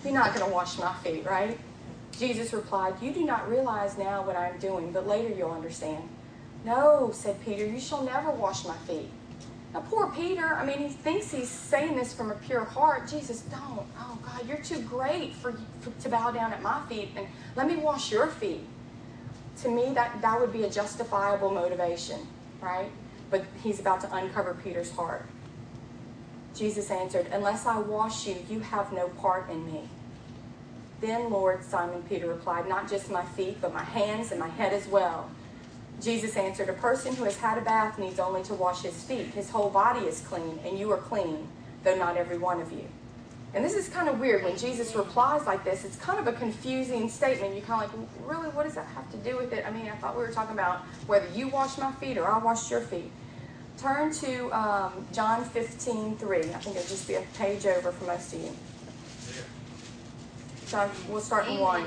[0.05, 1.59] You're not going to wash my feet, right?
[2.19, 6.07] Jesus replied, You do not realize now what I am doing, but later you'll understand.
[6.65, 9.09] No, said Peter, you shall never wash my feet.
[9.75, 13.09] Now, poor Peter, I mean, he thinks he's saying this from a pure heart.
[13.09, 13.87] Jesus, don't.
[13.99, 17.67] Oh, God, you're too great for, for to bow down at my feet, and let
[17.67, 18.65] me wash your feet
[19.63, 22.21] to me, that, that would be a justifiable motivation,
[22.61, 22.91] right?
[23.31, 25.27] But he's about to uncover Peter's heart.
[26.55, 29.89] Jesus answered, Unless I wash you, you have no part in me.
[31.01, 34.73] Then, Lord, Simon Peter replied, Not just my feet, but my hands and my head
[34.73, 35.31] as well.
[36.01, 39.27] Jesus answered, A person who has had a bath needs only to wash his feet.
[39.27, 41.49] His whole body is clean, and you are clean,
[41.83, 42.85] though not every one of you.
[43.55, 45.85] And this is kind of weird when Jesus replies like this.
[45.85, 47.55] It's kind of a confusing statement.
[47.55, 49.65] You're kind of like, really, what does that have to do with it?
[49.67, 52.39] I mean, I thought we were talking about whether you wash my feet or I
[52.39, 53.11] wash your feet.
[53.79, 56.39] Turn to um, John 15, 3.
[56.39, 58.51] I think it'll just be a page over for most of you.
[60.67, 61.87] So we'll start in 1.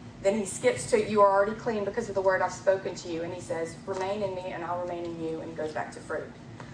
[0.21, 3.09] Then he skips to you are already clean because of the word I've spoken to
[3.09, 3.23] you.
[3.23, 5.41] And he says, Remain in me, and I'll remain in you.
[5.41, 6.29] And he goes back to fruit.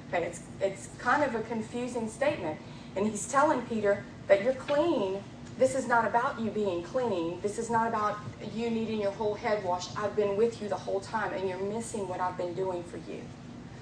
[0.10, 2.60] Okay, it's, it's kind of a confusing statement.
[2.96, 5.22] And he's telling Peter that you're clean.
[5.58, 7.40] This is not about you being clean.
[7.42, 8.18] This is not about
[8.54, 9.98] you needing your whole head washed.
[9.98, 12.98] I've been with you the whole time, and you're missing what I've been doing for
[13.10, 13.22] you.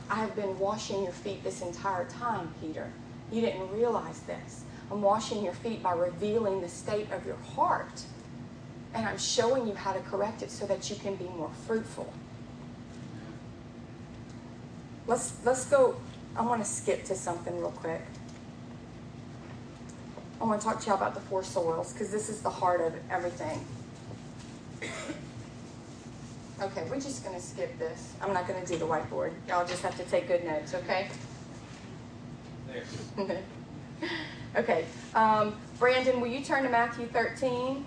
[0.09, 2.91] I have been washing your feet this entire time, Peter.
[3.31, 4.63] You didn't realize this.
[4.91, 8.03] I'm washing your feet by revealing the state of your heart.
[8.95, 12.11] And I'm showing you how to correct it so that you can be more fruitful.
[15.05, 15.97] Let's, let's go
[16.37, 18.01] I want to skip to something real quick.
[20.41, 22.81] I want to talk to y'all about the four soils because this is the heart
[22.81, 23.65] of everything.
[26.61, 28.13] Okay, we're just going to skip this.
[28.21, 29.31] I'm not going to do the whiteboard.
[29.47, 31.07] Y'all just have to take good notes, okay?
[33.17, 33.41] There.
[34.57, 34.85] okay.
[35.13, 37.85] Um, Brandon, will you turn to Matthew 13?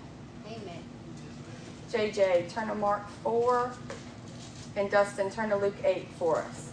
[1.91, 3.71] JJ, turn to Mark 4.
[4.75, 6.71] And Dustin, turn to Luke 8 for us.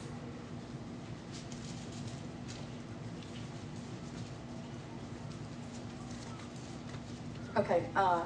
[7.57, 8.23] Okay, uh,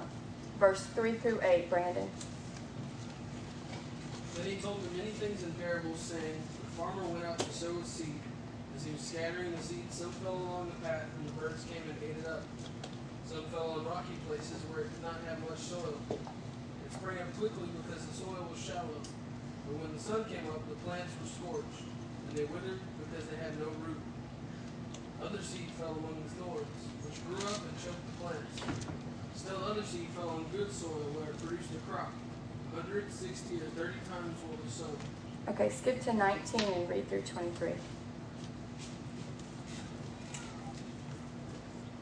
[0.59, 2.11] verse 3 through 8, Brandon.
[4.35, 7.79] Then he told them many things in parables, saying, The farmer went out to sow
[7.79, 8.18] his seed.
[8.74, 11.83] As he was scattering the seed, some fell along the path, and the birds came
[11.88, 12.42] and ate it up.
[13.26, 15.94] Some fell on rocky places where it did not have much soil.
[16.90, 18.98] It sprang up quickly because the soil was shallow.
[19.66, 23.38] But when the sun came up, the plants were scorched, and they withered because they
[23.38, 24.03] had no root.
[25.22, 28.59] Other seed fell among the thorns, which grew up and choked the plants.
[29.38, 32.11] Still other seed fell on good soil where it produced a crop,
[32.74, 33.14] 160
[33.57, 34.96] or 30 times what was sown.
[35.48, 37.72] Okay, skip to 19 and read through 23.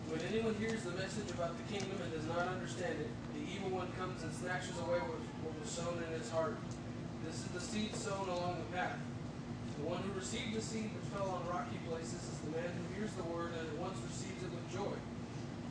[0.08, 3.10] When anyone hears the message about the kingdom and does not understand it,
[3.48, 6.56] evil one comes and snatches away what was sown in his heart.
[7.24, 9.00] This is the seed sown along the path.
[9.80, 12.84] The one who received the seed that fell on rocky places is the man who
[12.98, 14.96] hears the word and at once receives it with joy.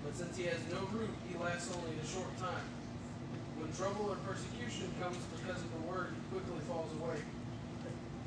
[0.07, 2.63] But since he has no root, he lasts only a short time.
[3.59, 7.19] When trouble or persecution comes because of the word, he quickly falls away.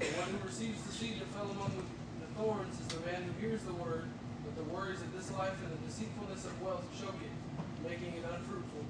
[0.00, 3.32] The one who receives the seed that fell among the thorns is the man who
[3.40, 4.04] hears the word,
[4.44, 7.34] but the worries of this life and the deceitfulness of wealth choke it,
[7.84, 8.84] making it unfruitful.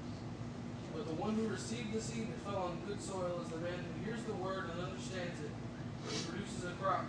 [0.93, 3.73] But the one who received the seed that fell on good soil is the man
[3.73, 5.51] who hears the word and understands it,
[6.09, 7.05] and produces a crop,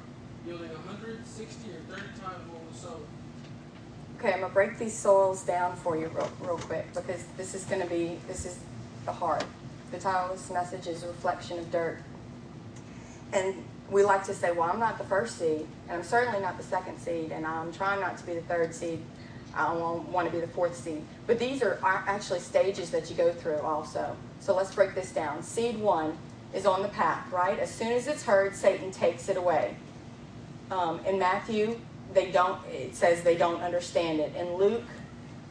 [0.47, 3.03] yielding a hundred, sixty, or thirty times what was sown.
[4.19, 7.65] Okay, I'm to break these soils down for you real, real quick because this is
[7.81, 8.59] to be, this is
[9.05, 9.45] the heart.
[9.91, 11.99] The title of this message is a Reflection of Dirt.
[13.33, 16.57] And we like to say, well, I'm not the first seed, and I'm certainly not
[16.57, 19.01] the second seed, and I'm trying not to be the third seed.
[19.55, 21.03] I don't want to be the fourth seed.
[21.27, 24.17] But these are actually stages that you go through also.
[24.41, 25.43] So let's break this down.
[25.43, 26.17] Seed one
[26.55, 27.59] is on the path, right?
[27.59, 29.77] As soon as it's heard, Satan takes it away.
[30.71, 31.79] Um, in Matthew,
[32.15, 32.65] they don't.
[32.67, 34.35] It says they don't understand it.
[34.35, 34.85] In Luke,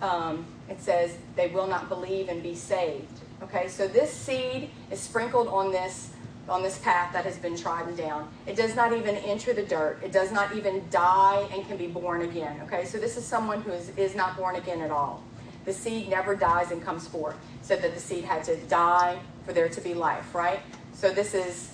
[0.01, 3.19] um, it says they will not believe and be saved.
[3.43, 6.11] Okay, so this seed is sprinkled on this
[6.49, 8.30] on this path that has been trodden down.
[8.45, 9.99] It does not even enter the dirt.
[10.04, 12.60] It does not even die and can be born again.
[12.63, 15.23] Okay, so this is someone who is, is not born again at all.
[15.65, 17.36] The seed never dies and comes forth.
[17.62, 20.60] So that the seed had to die for there to be life, right?
[20.93, 21.71] So this is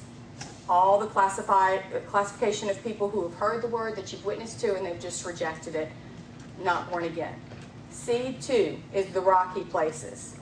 [0.69, 4.75] all the classified classification of people who have heard the word that you've witnessed to
[4.75, 5.89] and they've just rejected it,
[6.61, 7.33] not born again.
[7.89, 10.35] Seed two is the rocky places.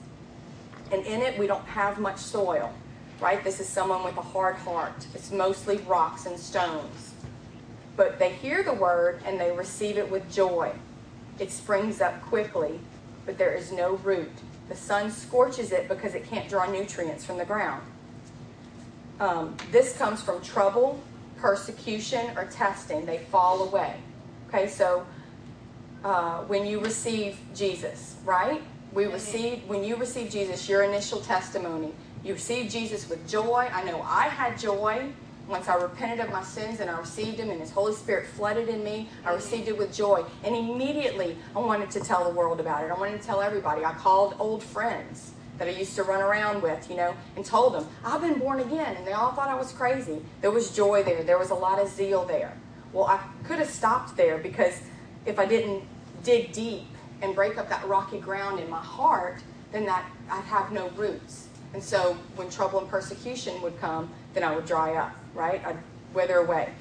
[0.92, 2.72] And in it we don't have much soil.
[3.20, 3.42] Right?
[3.42, 5.06] This is someone with a hard heart.
[5.14, 7.14] It's mostly rocks and stones.
[7.96, 10.72] But they hear the word and they receive it with joy.
[11.38, 12.78] It springs up quickly,
[13.24, 14.32] but there is no root.
[14.68, 17.82] The sun scorches it because it can't draw nutrients from the ground.
[19.20, 21.00] Um, this comes from trouble,
[21.38, 23.06] persecution, or testing.
[23.06, 23.96] They fall away.
[24.48, 25.06] Okay, so
[26.04, 28.62] uh, when you receive Jesus, right?
[28.92, 31.92] We receive when you receive Jesus, your initial testimony.
[32.26, 33.70] You receive Jesus with joy.
[33.72, 35.10] I know I had joy
[35.46, 38.68] once I repented of my sins and I received Him, and His Holy Spirit flooded
[38.68, 39.08] in me.
[39.24, 42.90] I received it with joy, and immediately I wanted to tell the world about it.
[42.90, 43.84] I wanted to tell everybody.
[43.84, 47.74] I called old friends that I used to run around with, you know, and told
[47.74, 50.20] them I've been born again, and they all thought I was crazy.
[50.40, 51.22] There was joy there.
[51.22, 52.56] There was a lot of zeal there.
[52.92, 54.80] Well, I could have stopped there because
[55.26, 55.84] if I didn't
[56.24, 56.88] dig deep
[57.22, 61.45] and break up that rocky ground in my heart, then that I'd have no roots.
[61.76, 65.62] And so when trouble and persecution would come, then I would dry up, right?
[65.62, 65.76] I'd
[66.14, 66.72] wither away.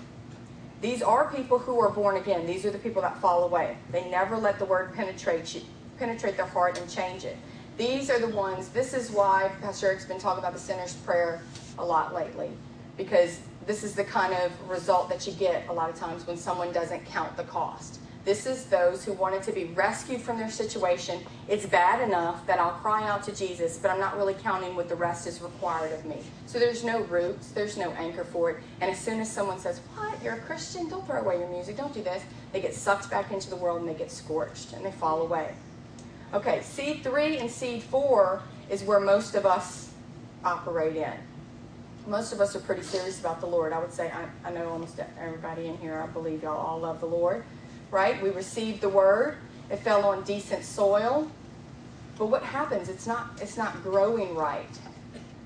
[0.79, 2.47] These are people who are born again.
[2.47, 3.75] These are the people that fall away.
[3.91, 5.63] They never let the word penetrate you,
[5.99, 7.35] penetrate their heart and change it.
[7.75, 11.41] These are the ones, this is why Pastor Eric's been talking about the sinner's prayer
[11.77, 12.51] a lot lately.
[12.95, 16.37] Because this is the kind of result that you get a lot of times when
[16.37, 17.99] someone doesn't count the cost.
[18.25, 21.23] This is those who wanted to be rescued from their situation.
[21.47, 24.89] It's bad enough that I'll cry out to Jesus, but I'm not really counting what
[24.89, 26.17] the rest is required of me.
[26.47, 28.57] So there's no roots, there's no anchor for it.
[28.81, 30.21] And as soon as someone says, What?
[30.23, 30.89] You're a Christian?
[30.89, 31.77] Don't throw away your music.
[31.77, 32.23] Don't do this.
[32.51, 35.53] They get sucked back into the world and they get scorched and they fall away.
[36.33, 39.91] Okay, seed three and seed four is where most of us
[40.43, 41.13] operate in.
[42.07, 43.71] Most of us are pretty serious about the Lord.
[43.71, 46.99] I would say, I, I know almost everybody in here, I believe y'all all love
[46.99, 47.43] the Lord
[47.95, 48.21] right?
[48.21, 49.37] We received the word.
[49.71, 51.31] It fell on decent soil.
[52.17, 52.89] But what happens?
[52.89, 54.69] It's not it's not growing right.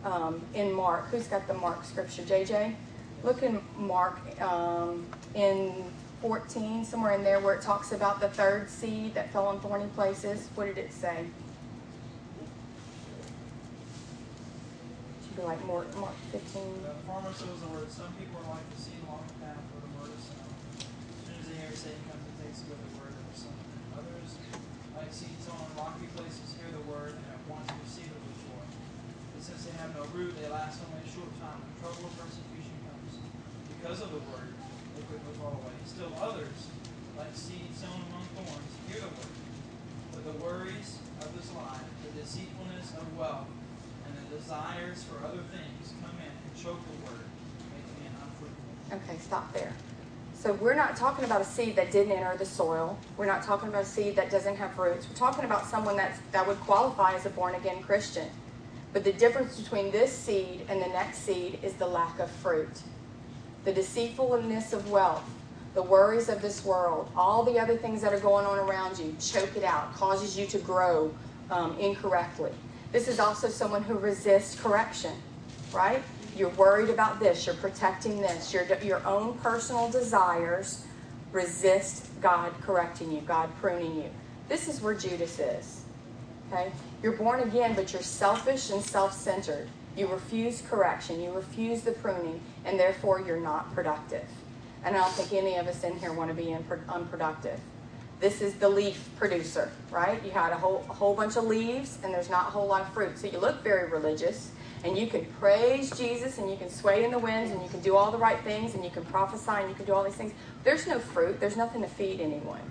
[0.03, 1.09] um, in Mark.
[1.11, 2.23] Who's got the Mark scripture?
[2.23, 2.75] JJ?
[3.23, 5.85] Look in Mark um, in
[6.21, 9.87] 14, somewhere in there where it talks about the third seed that fell on thorny
[9.95, 10.47] places.
[10.55, 11.25] What did it say?
[15.23, 16.61] Should be like Mark, Mark 15.
[16.81, 17.91] The farmer sows the word.
[17.91, 20.49] Some people are like the seed along the path where the word is sown.
[20.79, 21.75] As soon as they hear
[22.59, 23.59] and takes away the word was sown.
[23.95, 24.29] Others,
[24.97, 28.37] like seed sown on rocky places, hear the word and at once receive it with
[28.43, 28.65] joy.
[29.35, 31.63] But since they have no root, they last only a short time.
[31.63, 33.13] When trouble or persecution comes
[33.79, 34.51] because of the word,
[34.95, 35.75] they quickly fall away.
[35.87, 36.59] Still others,
[37.15, 39.35] like seed sown among thorns, hear the word.
[40.11, 43.47] But the worries of this life, the deceitfulness of wealth,
[44.03, 47.27] and the desires for other things come in and choke the word,
[47.71, 48.99] making it unfruitful.
[48.99, 49.71] Okay, stop there.
[50.39, 52.97] So we're not talking about a seed that didn't enter the soil.
[53.17, 55.05] We're not talking about a seed that doesn't have roots.
[55.05, 58.29] We're talking about someone that's, that would qualify as a born again Christian.
[58.93, 62.69] But the difference between this seed and the next seed is the lack of fruit.
[63.65, 65.29] The deceitfulness of wealth,
[65.73, 69.13] the worries of this world, all the other things that are going on around you,
[69.19, 71.13] choke it out, causes you to grow
[71.51, 72.51] um, incorrectly.
[72.93, 75.15] This is also someone who resists correction,
[75.73, 76.01] right?
[76.39, 80.85] You're worried about this, you're protecting this, your, your own personal desires
[81.33, 84.09] resist God correcting you, God pruning you.
[84.47, 85.81] This is where Judas is.
[86.47, 86.71] Okay?
[87.03, 89.67] You're born again, but you're selfish and self centered.
[89.97, 94.25] You refuse correction, you refuse the pruning, and therefore you're not productive.
[94.85, 96.55] And I don't think any of us in here want to be
[96.87, 97.59] unproductive.
[98.19, 100.23] This is the leaf producer, right?
[100.23, 102.81] You had a whole, a whole bunch of leaves, and there's not a whole lot
[102.81, 103.17] of fruit.
[103.17, 104.51] So you look very religious,
[104.83, 107.81] and you can praise Jesus, and you can sway in the winds, and you can
[107.81, 110.15] do all the right things, and you can prophesy, and you can do all these
[110.15, 110.33] things.
[110.63, 112.61] There's no fruit, there's nothing to feed anyone.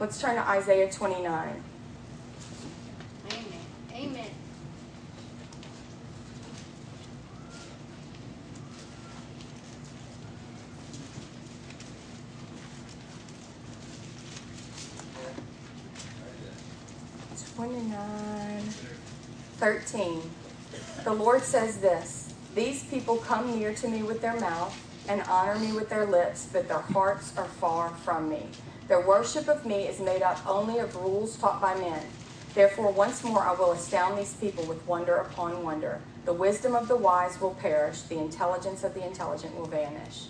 [0.00, 1.62] Let's turn to Isaiah 29.
[3.30, 3.44] Amen.
[3.94, 4.30] Amen.
[17.54, 18.62] Twenty-nine,
[19.58, 20.22] thirteen.
[21.04, 24.72] The Lord says this These people come near to me with their mouth
[25.08, 28.46] and honor me with their lips, but their hearts are far from me.
[28.86, 32.04] Their worship of me is made up only of rules taught by men.
[32.54, 36.00] Therefore, once more I will astound these people with wonder upon wonder.
[36.24, 40.26] The wisdom of the wise will perish, the intelligence of the intelligent will vanish.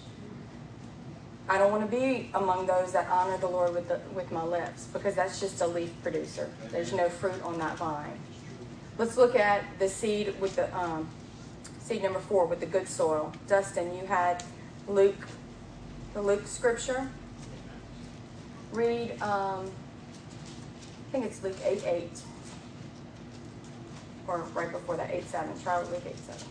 [1.50, 4.42] I don't want to be among those that honor the Lord with, the, with my
[4.42, 6.48] lips because that's just a leaf producer.
[6.70, 8.18] There's no fruit on that vine.
[9.02, 11.08] Let's look at the seed with the um,
[11.80, 13.32] seed number four with the good soil.
[13.48, 14.44] Dustin, you had
[14.86, 15.26] Luke,
[16.14, 17.10] the Luke scripture.
[18.70, 22.10] Read, um, I think it's Luke 8 8.
[24.28, 25.60] Or right before that, 8 7.
[25.64, 26.46] Try Luke 8 7.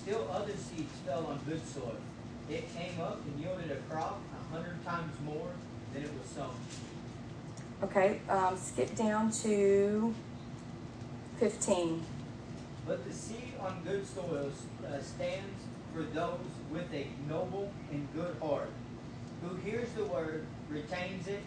[0.00, 1.96] Still other seeds fell on good soil.
[2.48, 5.50] It came up and yielded a crop a hundred times more
[5.92, 6.54] than it was sown.
[7.80, 10.12] Okay, um, skip down to
[11.38, 12.02] 15.
[12.84, 15.62] But the seed on good soils uh, stands
[15.94, 16.40] for those
[16.72, 18.70] with a noble and good heart,
[19.42, 21.42] who hears the word, retains it,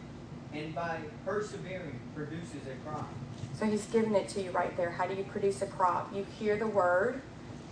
[0.53, 3.09] and by persevering produces a crop.
[3.57, 4.91] So he's giving it to you right there.
[4.91, 6.15] How do you produce a crop?
[6.15, 7.21] You hear the word,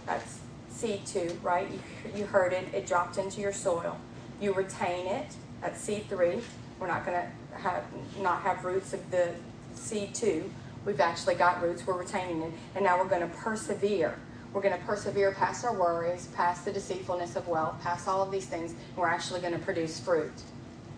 [0.05, 0.39] that's
[0.69, 1.69] seed two, right?
[1.71, 1.79] You,
[2.13, 3.97] you heard it, it dropped into your soil.
[4.41, 5.27] You retain it,
[5.61, 6.41] that's seed three.
[6.79, 7.83] We're not going to have
[8.19, 9.33] not have roots of the
[9.73, 10.49] seed two.
[10.85, 12.53] We've actually got roots, we're retaining it.
[12.75, 14.17] And now we're going to persevere.
[14.53, 18.31] We're going to persevere past our worries, past the deceitfulness of wealth, past all of
[18.31, 18.71] these things.
[18.71, 20.31] And we're actually going to produce fruit.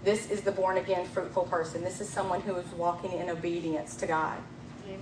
[0.04, 1.84] This is the born again, fruitful person.
[1.84, 4.38] This is someone who is walking in obedience to God.
[4.86, 5.00] Amen.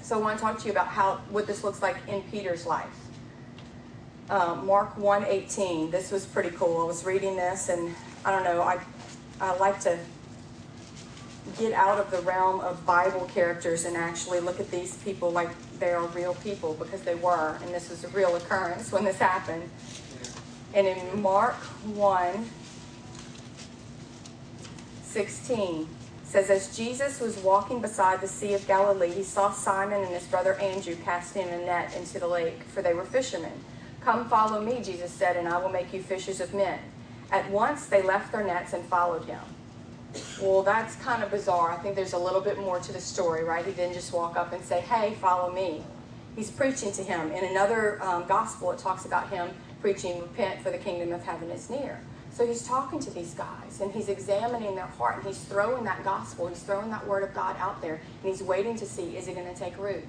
[0.00, 2.66] So I want to talk to you about how what this looks like in Peter's
[2.66, 2.88] life.
[4.30, 5.90] Uh, Mark 1.18.
[5.90, 6.80] This was pretty cool.
[6.80, 7.94] I was reading this and
[8.24, 8.80] I don't know, I,
[9.42, 9.98] I like to
[11.58, 15.50] get out of the realm of Bible characters and actually look at these people like
[15.80, 17.58] they are real people because they were.
[17.60, 19.68] And this was a real occurrence when this happened.
[20.74, 22.48] And in Mark 1,
[25.02, 25.88] 16
[26.22, 30.24] says, As Jesus was walking beside the Sea of Galilee, he saw Simon and his
[30.28, 33.52] brother Andrew casting a net into the lake, for they were fishermen.
[34.02, 36.78] Come follow me, Jesus said, and I will make you fishers of men.
[37.32, 39.40] At once they left their nets and followed him.
[40.40, 41.70] Well, that's kind of bizarre.
[41.72, 43.64] I think there's a little bit more to the story, right?
[43.64, 45.82] He didn't just walk up and say, Hey, follow me.
[46.36, 47.32] He's preaching to him.
[47.32, 51.50] In another um, gospel, it talks about him preaching, Repent, for the kingdom of heaven
[51.50, 52.00] is near.
[52.32, 56.02] So he's talking to these guys and he's examining their heart and he's throwing that
[56.04, 59.28] gospel, he's throwing that word of God out there and he's waiting to see is
[59.28, 60.04] it going to take root.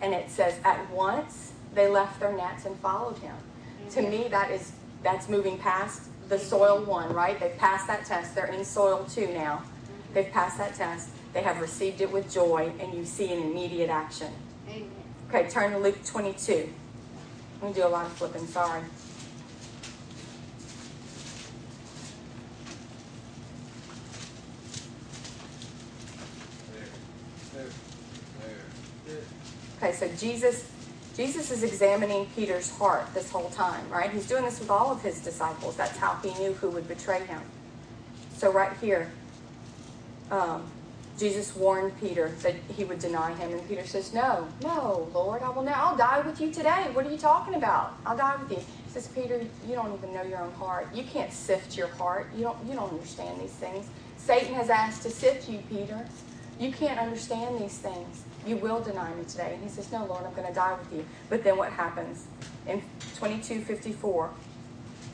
[0.00, 3.36] And it says, at once they left their nets and followed him.
[3.90, 4.72] To me, that is
[5.02, 7.38] that's moving past the soil one, right?
[7.40, 8.34] They've passed that test.
[8.34, 9.62] They're in soil two now.
[10.12, 11.10] They've passed that test.
[11.32, 14.32] They have received it with joy, and you see an immediate action.
[14.68, 14.90] Amen.
[15.28, 16.52] Okay, turn to Luke 22.
[17.54, 18.82] I'm going to do a lot of flipping, sorry.
[27.54, 27.66] There.
[29.06, 29.16] There.
[29.76, 30.70] Okay, so Jesus
[31.18, 34.08] Jesus is examining Peter's heart this whole time, right?
[34.08, 35.74] He's doing this with all of his disciples.
[35.76, 37.42] That's how he knew who would betray him.
[38.36, 39.10] So right here,
[40.30, 40.70] um,
[41.18, 45.48] Jesus warned Peter that he would deny him, and Peter says, "No, no, Lord, I
[45.48, 45.76] will not.
[45.76, 46.86] I'll die with you today.
[46.92, 47.94] What are you talking about?
[48.06, 50.86] I'll die with you." He says, "Peter, you don't even know your own heart.
[50.94, 52.30] You can't sift your heart.
[52.36, 52.58] You don't.
[52.64, 53.86] You don't understand these things.
[54.18, 56.06] Satan has asked to sift you, Peter.
[56.60, 58.22] You can't understand these things.
[58.46, 60.92] You will deny me today." And he says, "No, Lord, I'm going to die with
[60.92, 62.26] you." But then what happens
[62.66, 62.82] in
[63.16, 64.30] 22:54?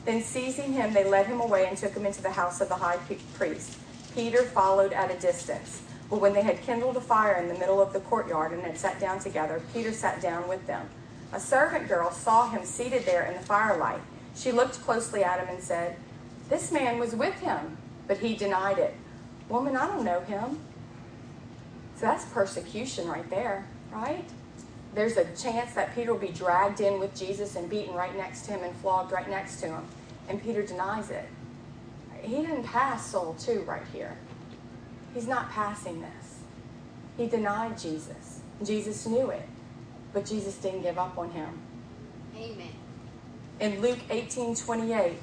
[0.05, 2.75] Then seizing him, they led him away and took him into the house of the
[2.75, 2.99] high
[3.33, 3.77] priest.
[4.13, 5.81] Peter followed at a distance.
[6.09, 8.77] But when they had kindled a fire in the middle of the courtyard and had
[8.77, 10.87] sat down together, Peter sat down with them.
[11.33, 14.01] A servant girl saw him seated there in the firelight.
[14.35, 15.97] She looked closely at him and said,
[16.49, 17.77] This man was with him.
[18.07, 18.95] But he denied it.
[19.49, 20.59] Woman, I don't know him.
[21.95, 24.25] So that's persecution right there, right?
[24.93, 28.43] There's a chance that Peter will be dragged in with Jesus and beaten right next
[28.45, 29.83] to him and flogged right next to him.
[30.27, 31.27] And Peter denies it.
[32.21, 34.17] He didn't pass soul 2 right here.
[35.13, 36.39] He's not passing this.
[37.17, 38.41] He denied Jesus.
[38.63, 39.47] Jesus knew it,
[40.13, 41.59] but Jesus didn't give up on him.
[42.35, 42.67] Amen.
[43.59, 45.13] In Luke 18 28,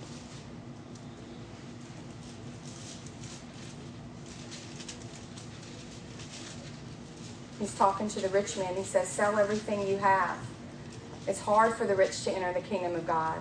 [7.62, 8.74] he's talking to the rich man.
[8.74, 10.36] He says, Sell everything you have.
[11.28, 13.38] It's hard for the rich to enter the kingdom of God.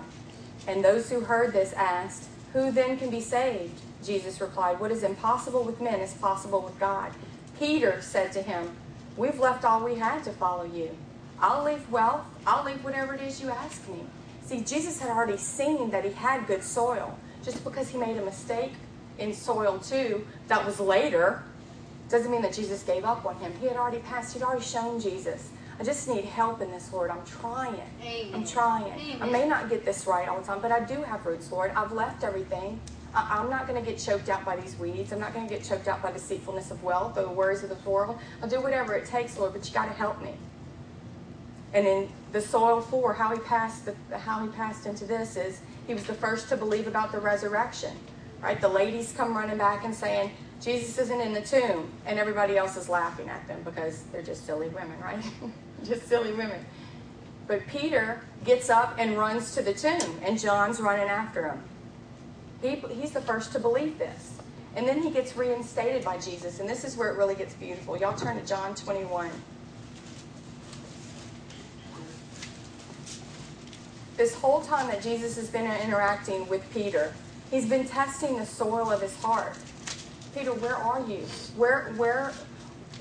[0.68, 3.80] And those who heard this asked, Who then can be saved?
[4.04, 7.10] Jesus replied, What is impossible with men is possible with God.
[7.58, 8.70] Peter said to him,
[9.16, 10.96] We've left all we had to follow you.
[11.40, 14.04] I'll leave wealth, I'll leave whatever it is you ask me.
[14.44, 17.18] See, Jesus had already seen that he had good soil.
[17.42, 18.74] Just because he made a mistake
[19.18, 21.42] in soil too, that was later,
[22.12, 23.52] doesn't mean that Jesus gave up on him.
[23.60, 25.50] He had already passed, he'd already shown Jesus.
[25.80, 27.10] I just need help in this, Lord.
[27.10, 27.74] I'm trying.
[28.02, 28.34] Amen.
[28.34, 28.92] I'm trying.
[28.92, 29.18] Amen.
[29.22, 31.72] I may not get this right all the time, but I do have roots, Lord.
[31.74, 32.78] I've left everything.
[33.14, 35.12] I- I'm not going to get choked out by these weeds.
[35.12, 37.70] I'm not going to get choked out by deceitfulness of wealth or the worries of
[37.70, 38.18] the world.
[38.42, 40.34] I'll do whatever it takes, Lord, but you got to help me.
[41.72, 45.60] And in the soil four, how he passed the, how he passed into this is
[45.86, 47.96] he was the first to believe about the resurrection.
[48.42, 48.60] Right?
[48.60, 50.32] The ladies come running back and saying,
[50.62, 54.46] Jesus isn't in the tomb, and everybody else is laughing at them because they're just
[54.46, 55.22] silly women, right?
[55.84, 56.64] just silly women.
[57.48, 61.62] But Peter gets up and runs to the tomb, and John's running after him.
[62.62, 64.38] He, he's the first to believe this.
[64.76, 67.96] And then he gets reinstated by Jesus, and this is where it really gets beautiful.
[67.98, 69.30] Y'all turn to John 21.
[74.16, 77.12] This whole time that Jesus has been interacting with Peter,
[77.50, 79.56] he's been testing the soil of his heart.
[80.34, 81.18] Peter, where are you?
[81.56, 82.32] Where, where,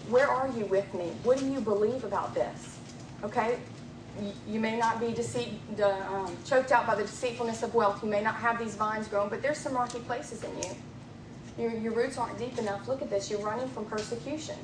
[0.10, 1.12] where are you with me?
[1.24, 2.78] What do you believe about this?
[3.24, 3.58] Okay,
[4.22, 5.50] you, you may not be deceit,
[5.82, 8.04] um, choked out by the deceitfulness of wealth.
[8.04, 10.76] You may not have these vines growing, but there's some rocky places in you.
[11.58, 12.88] Your, your roots aren't deep enough.
[12.88, 13.30] Look at this.
[13.30, 14.58] You're running from persecution.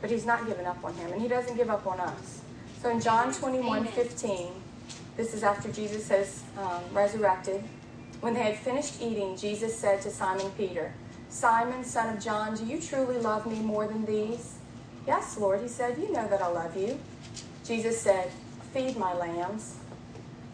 [0.00, 2.40] But he's not giving up on him, and he doesn't give up on us.
[2.82, 4.48] So in John 21 15,
[5.16, 7.62] this is after Jesus has um, resurrected.
[8.20, 10.92] When they had finished eating, Jesus said to Simon Peter,
[11.32, 14.58] Simon, son of John, do you truly love me more than these?
[15.06, 17.00] Yes, Lord, he said, You know that I love you.
[17.64, 18.30] Jesus said,
[18.74, 19.78] Feed my lambs.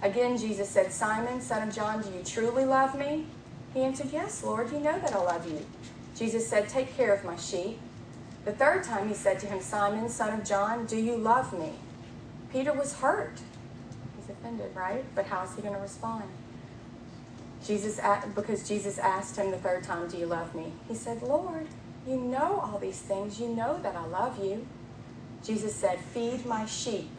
[0.03, 3.27] Again, Jesus said, Simon, son of John, do you truly love me?
[3.75, 5.67] He answered, Yes, Lord, you know that I love you.
[6.15, 7.81] Jesus said, Take care of my sheep.
[8.45, 11.73] The third time he said to him, Simon, son of John, do you love me?
[12.53, 13.41] Peter was hurt.
[14.17, 15.05] He's offended, right?
[15.17, 16.23] But how is he going to respond?
[17.65, 18.01] Jesus,
[18.35, 20.73] because Jesus asked him the third time, Do you love me?
[20.89, 21.67] He said, Lord,
[22.07, 23.41] you know all these things.
[23.41, 24.67] You know that I love you.
[25.45, 27.11] Jesus said, Feed my sheep.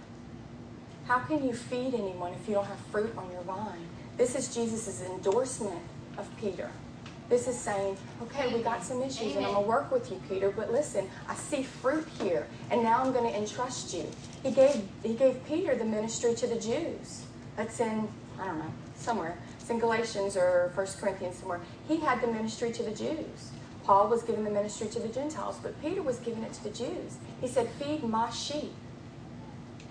[1.06, 3.88] How can you feed anyone if you don't have fruit on your vine?
[4.18, 5.82] This is Jesus' endorsement
[6.18, 6.70] of Peter.
[7.30, 10.20] This is saying, okay, we got some issues and I'm going to work with you,
[10.28, 14.06] Peter, but listen, I see fruit here and now I'm going to entrust you.
[14.42, 17.24] He gave, he gave Peter the ministry to the Jews.
[17.56, 18.08] That's in,
[18.40, 19.38] I don't know, somewhere.
[19.70, 21.62] It's in Galatians or 1 Corinthians somewhere.
[21.88, 23.52] He had the ministry to the Jews.
[23.84, 26.72] Paul was given the ministry to the Gentiles, but Peter was giving it to the
[26.72, 27.18] Jews.
[27.40, 28.74] He said, feed my sheep.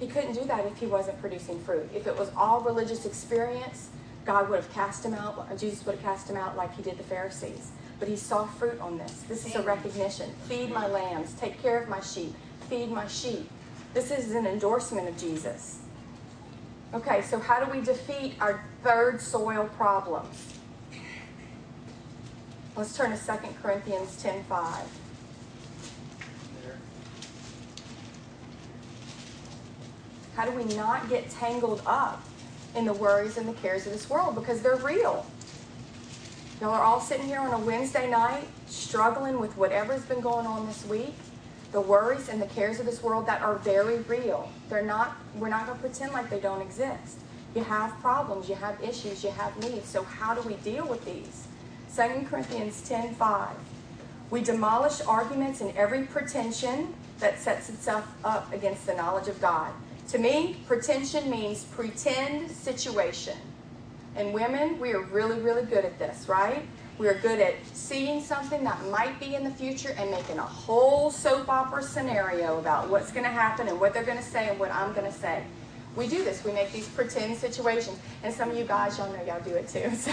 [0.01, 1.89] He couldn't do that if he wasn't producing fruit.
[1.95, 3.91] If it was all religious experience,
[4.25, 6.99] God would have cast him out, Jesus would have cast him out like he did
[6.99, 7.71] the Pharisees.
[8.01, 9.13] But he saw fruit on this.
[9.29, 10.29] This is a recognition.
[10.49, 12.35] Feed my lambs, take care of my sheep,
[12.69, 13.49] feed my sheep.
[13.95, 15.79] This is an endorsement of Jesus.
[16.95, 20.55] Okay, so how do we defeat our third soil problems?
[22.77, 24.87] Let's turn to 2 Corinthians 10.5.
[30.37, 32.23] How do we not get tangled up
[32.77, 34.37] in the worries and the cares of this world?
[34.37, 35.27] Because they're real.
[36.61, 40.67] Y'all are all sitting here on a Wednesday night struggling with whatever's been going on
[40.67, 41.15] this week.
[41.73, 44.51] The worries and the cares of this world that are very real.
[44.69, 47.19] They're not, we're not going to pretend like they don't exist.
[47.55, 49.89] You have problems, you have issues, you have needs.
[49.89, 51.49] So, how do we deal with these?
[51.97, 53.57] 2 Corinthians 10 5.
[54.31, 59.73] We demolish arguments and every pretension that sets itself up against the knowledge of God.
[60.09, 63.37] To me, pretension means pretend situation.
[64.17, 66.67] And women, we are really, really good at this, right?
[66.99, 70.43] We are good at seeing something that might be in the future and making a
[70.43, 74.49] whole soap opera scenario about what's going to happen and what they're going to say
[74.49, 75.45] and what I'm going to say.
[75.99, 76.45] We do this.
[76.45, 77.99] We make these pretend situations.
[78.23, 79.91] And some of you guys, y'all know y'all do it too.
[79.99, 80.13] So.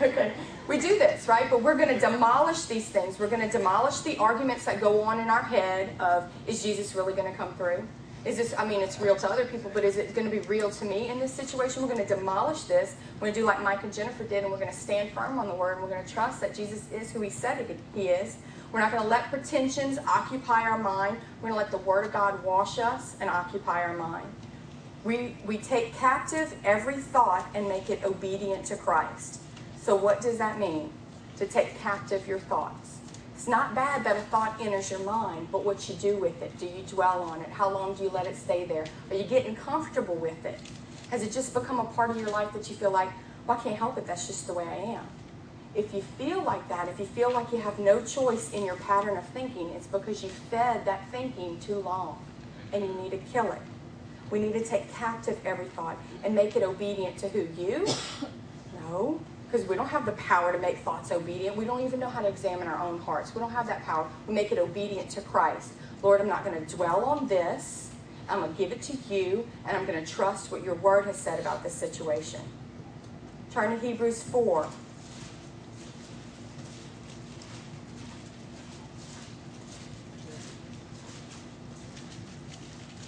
[0.00, 0.32] okay.
[0.66, 1.50] We do this, right?
[1.50, 3.18] But we're going to demolish these things.
[3.18, 6.94] We're going to demolish the arguments that go on in our head of, is Jesus
[6.94, 7.86] really going to come through?
[8.24, 10.40] Is this, I mean, it's real to other people, but is it going to be
[10.46, 11.82] real to me in this situation?
[11.82, 12.96] We're going to demolish this.
[13.16, 15.38] We're going to do like Mike and Jennifer did, and we're going to stand firm
[15.38, 18.08] on the word, and we're going to trust that Jesus is who he said he
[18.08, 18.38] is.
[18.72, 21.18] We're not going to let pretensions occupy our mind.
[21.42, 24.26] We're going to let the word of God wash us and occupy our mind.
[25.04, 29.40] We, we take captive every thought and make it obedient to Christ.
[29.76, 30.92] So, what does that mean?
[31.38, 32.98] To take captive your thoughts.
[33.34, 36.56] It's not bad that a thought enters your mind, but what you do with it.
[36.58, 37.48] Do you dwell on it?
[37.48, 38.84] How long do you let it stay there?
[39.10, 40.60] Are you getting comfortable with it?
[41.10, 43.08] Has it just become a part of your life that you feel like,
[43.48, 45.04] well, I can't help it, that's just the way I am?
[45.74, 48.76] If you feel like that, if you feel like you have no choice in your
[48.76, 52.24] pattern of thinking, it's because you fed that thinking too long
[52.72, 53.62] and you need to kill it.
[54.32, 57.46] We need to take captive every thought and make it obedient to who?
[57.56, 57.86] You?
[58.80, 59.20] No
[59.52, 61.54] because we don't have the power to make thoughts obedient.
[61.54, 63.34] We don't even know how to examine our own hearts.
[63.34, 64.08] We don't have that power.
[64.26, 65.74] We make it obedient to Christ.
[66.02, 67.90] Lord, I'm not going to dwell on this.
[68.30, 71.04] I'm going to give it to you, and I'm going to trust what your word
[71.04, 72.40] has said about this situation.
[73.50, 74.68] Turn to Hebrews 4.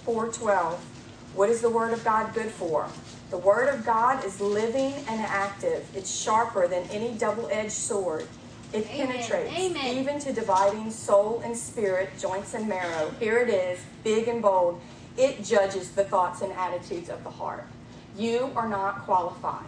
[0.03, 0.94] Four twelve.
[1.35, 2.87] What is the word of God good for?
[3.29, 5.85] The Word of God is living and active.
[5.93, 8.25] It's sharper than any double edged sword.
[8.71, 9.07] It Amen.
[9.07, 9.97] penetrates Amen.
[9.97, 13.11] even to dividing soul and spirit, joints and marrow.
[13.19, 14.79] Here it is, big and bold.
[15.17, 17.65] It judges the thoughts and attitudes of the heart.
[18.17, 19.65] You are not qualified.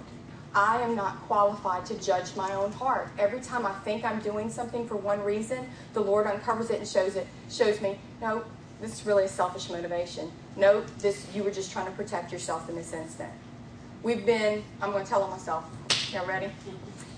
[0.56, 3.10] I am not qualified to judge my own heart.
[3.20, 6.88] Every time I think I'm doing something for one reason, the Lord uncovers it and
[6.88, 8.46] shows it, shows me, no,
[8.80, 10.32] this is really a selfish motivation.
[10.58, 13.32] No, this you were just trying to protect yourself in this instant.
[14.02, 15.66] We've been, I'm going to tell on myself.
[16.12, 16.50] Y'all ready?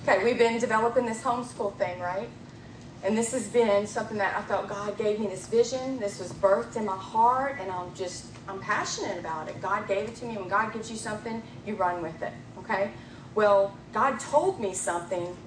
[0.03, 2.29] Okay, we've been developing this homeschool thing, right?
[3.01, 5.99] And this has been something that I felt God gave me this vision.
[5.99, 9.61] This was birthed in my heart, and I'm just, I'm passionate about it.
[9.61, 10.35] God gave it to me.
[10.35, 12.91] When God gives you something, you run with it, okay?
[13.35, 15.37] Well, God told me something,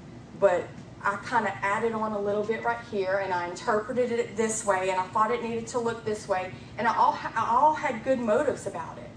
[0.41, 0.67] but
[1.05, 4.65] I kind of added on a little bit right here, and I interpreted it this
[4.65, 7.75] way, and I thought it needed to look this way, and I all, I all
[7.75, 9.11] had good motives about it.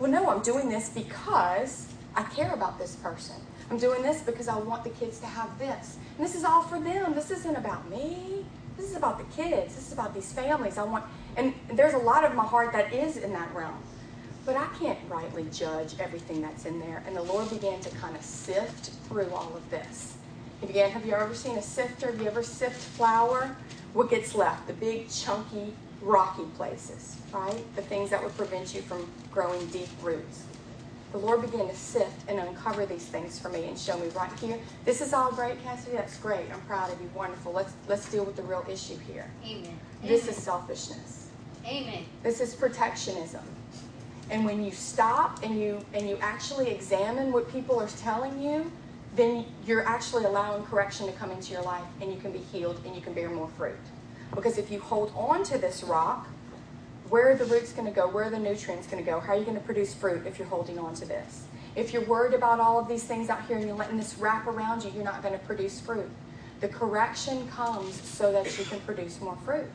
[0.00, 3.36] Well, no, I'm doing this because I care about this person.
[3.70, 5.98] I'm doing this because I want the kids to have this.
[6.16, 7.14] And this is all for them.
[7.14, 8.44] This isn't about me.
[8.76, 9.74] This is about the kids.
[9.74, 10.78] This is about these families.
[10.78, 11.04] I want,
[11.36, 13.78] and there's a lot of my heart that is in that realm.
[14.44, 17.02] But I can't rightly judge everything that's in there.
[17.06, 20.17] And the Lord began to kind of sift through all of this.
[20.60, 22.06] He began, have you ever seen a sifter?
[22.06, 23.56] Have you ever sift flour?
[23.92, 24.66] What gets left?
[24.66, 27.64] The big, chunky, rocky places, right?
[27.76, 30.44] The things that would prevent you from growing deep roots.
[31.12, 34.32] The Lord began to sift and uncover these things for me and show me right
[34.40, 34.58] here.
[34.84, 35.92] This is all great, Cassidi.
[35.92, 36.52] That's great.
[36.52, 37.10] I'm proud of you.
[37.14, 37.52] Wonderful.
[37.52, 39.30] Let's let's deal with the real issue here.
[39.42, 39.78] Amen.
[40.02, 40.34] This Amen.
[40.34, 41.30] is selfishness.
[41.64, 42.04] Amen.
[42.22, 43.42] This is protectionism.
[44.30, 48.70] And when you stop and you and you actually examine what people are telling you,
[49.18, 52.80] then you're actually allowing correction to come into your life and you can be healed
[52.86, 53.76] and you can bear more fruit.
[54.34, 56.28] Because if you hold on to this rock,
[57.08, 58.06] where are the roots going to go?
[58.06, 59.18] Where are the nutrients going to go?
[59.18, 61.44] How are you going to produce fruit if you're holding on to this?
[61.74, 64.46] If you're worried about all of these things out here and you're letting this wrap
[64.46, 66.10] around you, you're not going to produce fruit.
[66.60, 69.70] The correction comes so that you can produce more fruit.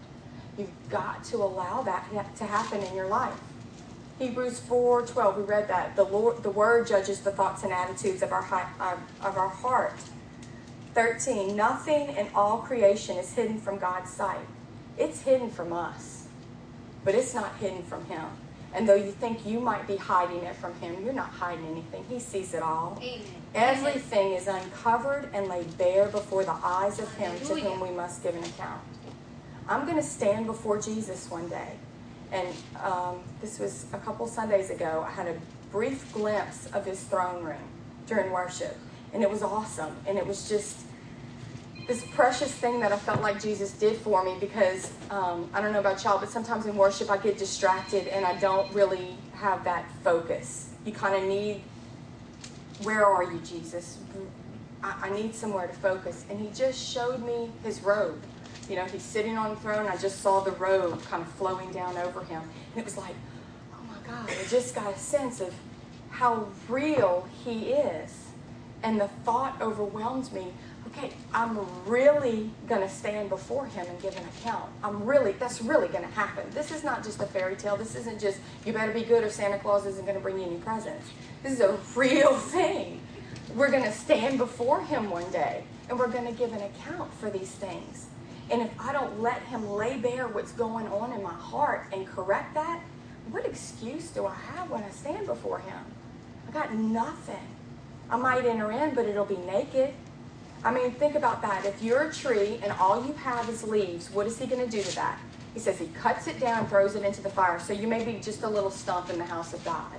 [0.57, 3.39] You've got to allow that to happen in your life.
[4.20, 5.95] Hebrews 4 12, we read that.
[5.95, 8.43] The, Lord, the Word judges the thoughts and attitudes of our,
[8.80, 9.95] uh, of our heart.
[10.93, 14.45] 13, nothing in all creation is hidden from God's sight.
[14.97, 16.28] It's hidden from us,
[17.03, 18.26] but it's not hidden from Him.
[18.76, 22.05] And though you think you might be hiding it from Him, you're not hiding anything.
[22.09, 22.99] He sees it all.
[23.01, 23.22] Amen.
[23.55, 28.22] Everything is uncovered and laid bare before the eyes of Him to whom we must
[28.24, 28.82] give an account.
[29.68, 31.78] I'm going to stand before Jesus one day.
[32.34, 32.47] And
[32.84, 35.05] um, this was a couple Sundays ago.
[35.07, 35.38] I had a
[35.71, 37.63] brief glimpse of His throne room
[38.07, 38.75] during worship.
[39.13, 39.95] And it was awesome.
[40.07, 40.79] And it was just
[41.88, 45.73] this precious thing that I felt like Jesus did for me because um, I don't
[45.73, 49.63] know about y'all, but sometimes in worship I get distracted and I don't really have
[49.65, 50.69] that focus.
[50.86, 51.61] You kind of need,
[52.81, 53.99] where are you, Jesus?
[54.81, 56.25] I, I need somewhere to focus.
[56.29, 58.19] And he just showed me his robe.
[58.70, 59.88] You know, he's sitting on the throne.
[59.88, 62.41] I just saw the robe kind of flowing down over him.
[62.41, 63.16] And it was like,
[63.74, 65.53] oh my God, I just got a sense of
[66.09, 68.28] how real he is.
[68.82, 70.53] And the thought overwhelmed me
[70.88, 74.70] okay, I'm really going to stand before him and give an account.
[74.84, 76.49] I'm really, that's really going to happen.
[76.51, 77.78] This is not just a fairy tale.
[77.78, 80.45] This isn't just, you better be good or Santa Claus isn't going to bring you
[80.45, 81.09] any presents.
[81.41, 83.01] This is a real thing.
[83.55, 87.14] We're going to stand before him one day and we're going to give an account
[87.16, 88.07] for these things.
[88.49, 92.05] And if I don't let him lay bare what's going on in my heart and
[92.05, 92.81] correct that,
[93.31, 95.79] what excuse do I have when I stand before him?
[96.47, 97.47] I got nothing.
[98.09, 99.93] I might enter in, but it'll be naked.
[100.63, 101.65] I mean, think about that.
[101.65, 104.69] If you're a tree and all you have is leaves, what is he going to
[104.69, 105.19] do to that?
[105.53, 107.59] He says he cuts it down, throws it into the fire.
[107.59, 109.91] So you may be just a little stump in the house of God.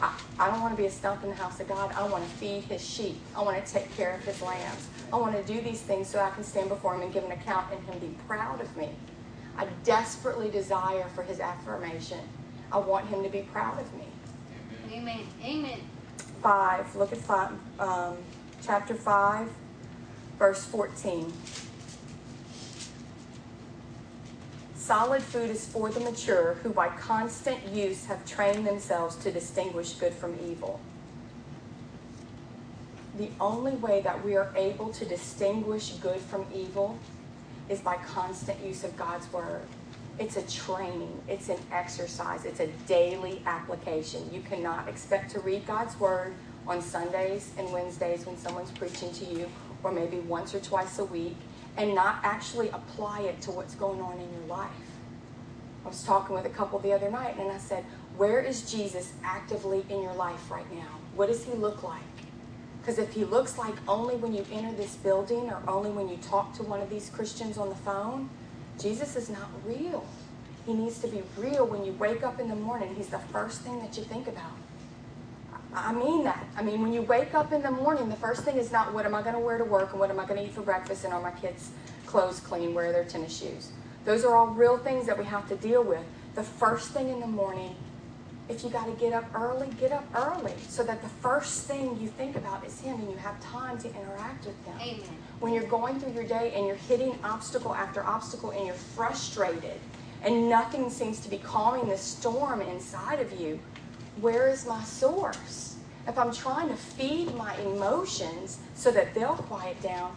[0.00, 1.92] I, I don't want to be a stump in the house of God.
[1.92, 3.16] I want to feed his sheep.
[3.36, 4.88] I want to take care of his lambs.
[5.12, 7.32] I want to do these things so I can stand before him and give an
[7.32, 8.90] account and him be proud of me.
[9.56, 12.20] I desperately desire for his affirmation.
[12.70, 14.06] I want him to be proud of me.
[14.92, 15.26] Amen.
[15.44, 15.80] Amen.
[16.42, 18.16] 5, look at 5, um,
[18.62, 19.48] chapter 5,
[20.38, 21.32] verse 14.
[24.76, 29.92] Solid food is for the mature who by constant use have trained themselves to distinguish
[29.92, 30.80] good from evil.
[33.16, 36.98] The only way that we are able to distinguish good from evil
[37.68, 39.62] is by constant use of God's word.
[40.18, 44.32] It's a training, it's an exercise, it's a daily application.
[44.32, 46.34] You cannot expect to read God's word
[46.66, 49.48] on Sundays and Wednesdays when someone's preaching to you,
[49.82, 51.36] or maybe once or twice a week,
[51.76, 54.70] and not actually apply it to what's going on in your life.
[55.84, 57.84] I was talking with a couple the other night, and I said,
[58.16, 60.98] Where is Jesus actively in your life right now?
[61.16, 62.02] What does he look like?
[62.80, 66.16] Because if he looks like only when you enter this building or only when you
[66.16, 68.30] talk to one of these Christians on the phone,
[68.80, 70.06] Jesus is not real.
[70.64, 72.94] He needs to be real when you wake up in the morning.
[72.94, 74.52] He's the first thing that you think about.
[75.74, 76.44] I mean that.
[76.56, 79.06] I mean, when you wake up in the morning, the first thing is not what
[79.06, 80.62] am I going to wear to work and what am I going to eat for
[80.62, 81.70] breakfast and are my kids'
[82.06, 83.70] clothes clean, wear their tennis shoes.
[84.04, 86.02] Those are all real things that we have to deal with.
[86.34, 87.76] The first thing in the morning,
[88.50, 91.96] if you got to get up early, get up early so that the first thing
[92.00, 94.74] you think about is Him and you have time to interact with Him.
[94.80, 95.16] Amen.
[95.38, 99.78] When you're going through your day and you're hitting obstacle after obstacle and you're frustrated
[100.22, 103.60] and nothing seems to be calming the storm inside of you,
[104.20, 105.76] where is my source?
[106.08, 110.16] If I'm trying to feed my emotions so that they'll quiet down,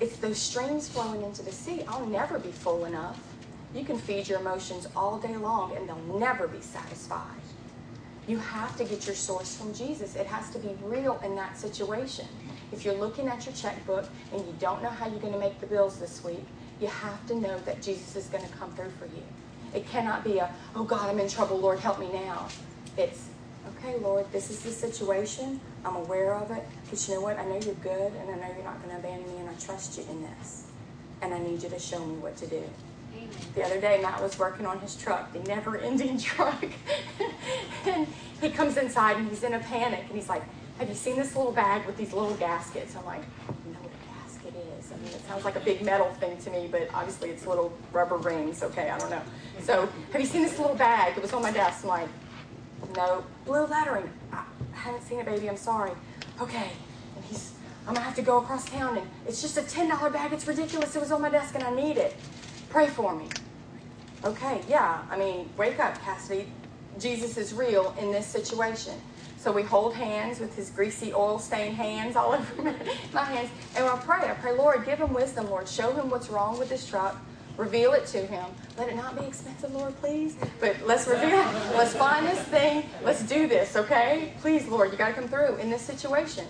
[0.00, 1.82] it's those streams flowing into the sea.
[1.88, 3.20] I'll never be full enough.
[3.74, 7.40] You can feed your emotions all day long and they'll never be satisfied.
[8.26, 10.16] You have to get your source from Jesus.
[10.16, 12.26] It has to be real in that situation.
[12.72, 15.60] If you're looking at your checkbook and you don't know how you're going to make
[15.60, 16.44] the bills this week,
[16.80, 19.22] you have to know that Jesus is going to come through for you.
[19.74, 22.48] It cannot be a, oh God, I'm in trouble, Lord, help me now.
[22.96, 23.28] It's,
[23.68, 25.60] okay, Lord, this is the situation.
[25.84, 26.64] I'm aware of it.
[26.90, 27.38] But you know what?
[27.38, 29.54] I know you're good and I know you're not going to abandon me and I
[29.54, 30.64] trust you in this.
[31.22, 32.62] And I need you to show me what to do.
[33.54, 36.64] The other day, Matt was working on his truck, the never ending truck.
[37.86, 38.06] and
[38.40, 40.42] he comes inside and he's in a panic and he's like,
[40.78, 42.94] Have you seen this little bag with these little gaskets?
[42.96, 43.22] I'm like,
[43.66, 44.92] You know what a gasket is?
[44.92, 47.72] I mean, it sounds like a big metal thing to me, but obviously it's little
[47.92, 48.62] rubber rings.
[48.62, 49.22] Okay, I don't know.
[49.60, 51.16] So, have you seen this little bag?
[51.16, 51.84] It was on my desk.
[51.84, 52.08] I'm like,
[52.96, 53.24] No.
[53.44, 54.10] Blue lettering.
[54.32, 55.48] I haven't seen it, baby.
[55.48, 55.92] I'm sorry.
[56.40, 56.70] Okay.
[57.16, 57.52] And he's,
[57.88, 60.32] I'm to have to go across town and it's just a $10 bag.
[60.32, 60.94] It's ridiculous.
[60.94, 62.14] It was on my desk and I need it.
[62.76, 63.26] Pray for me.
[64.22, 65.02] Okay, yeah.
[65.10, 66.44] I mean, wake up, Cassidi.
[66.98, 68.92] Jesus is real in this situation.
[69.38, 72.76] So we hold hands with his greasy oil stained hands all over
[73.14, 73.48] my, hands.
[73.76, 74.28] And I pray.
[74.28, 75.66] I pray, Lord, give him wisdom, Lord.
[75.66, 77.16] Show him what's wrong with this truck.
[77.56, 78.44] Reveal it to him.
[78.76, 80.36] Let it not be expensive, Lord, please.
[80.60, 81.74] But let's reveal it.
[81.74, 82.84] Let's find this thing.
[83.02, 84.34] Let's do this, okay?
[84.42, 86.44] Please, Lord, you got to come through in this situation.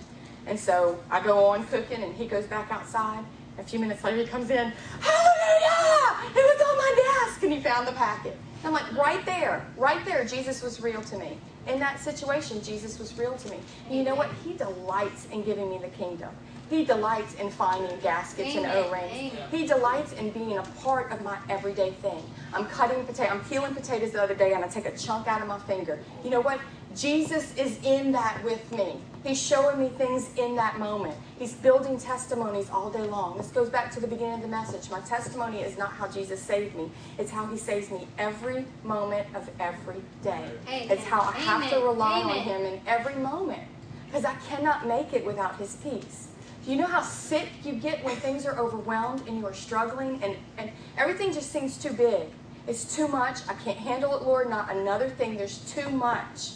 [0.48, 3.24] And so I go on cooking, and he goes back outside.
[3.58, 4.72] A few minutes later, he comes in.
[5.00, 6.30] Hallelujah!
[6.34, 8.36] It was on my desk, and he found the packet.
[8.64, 11.38] I'm like, right there, right there, Jesus was real to me.
[11.66, 13.58] In that situation, Jesus was real to me.
[13.86, 14.30] And you know what?
[14.44, 16.30] He delights in giving me the kingdom.
[16.68, 19.12] He delights in finding gaskets and O-rings.
[19.12, 19.48] Amen.
[19.50, 22.22] He delights in being a part of my everyday thing.
[22.52, 23.32] I'm cutting potato.
[23.32, 25.98] I'm peeling potatoes the other day, and I take a chunk out of my finger.
[26.24, 26.60] You know what?
[26.94, 29.00] Jesus is in that with me.
[29.26, 31.16] He's showing me things in that moment.
[31.36, 33.36] He's building testimonies all day long.
[33.36, 34.88] This goes back to the beginning of the message.
[34.88, 36.92] My testimony is not how Jesus saved me.
[37.18, 40.48] It's how he saves me every moment of every day.
[40.68, 40.90] Amen.
[40.92, 41.88] It's how I have to Amen.
[41.88, 43.62] rely on him in every moment.
[44.06, 46.28] Because I cannot make it without his peace.
[46.64, 50.22] Do you know how sick you get when things are overwhelmed and you are struggling
[50.22, 52.28] and, and everything just seems too big?
[52.68, 53.38] It's too much.
[53.48, 54.48] I can't handle it, Lord.
[54.48, 55.36] Not another thing.
[55.36, 56.52] There's too much.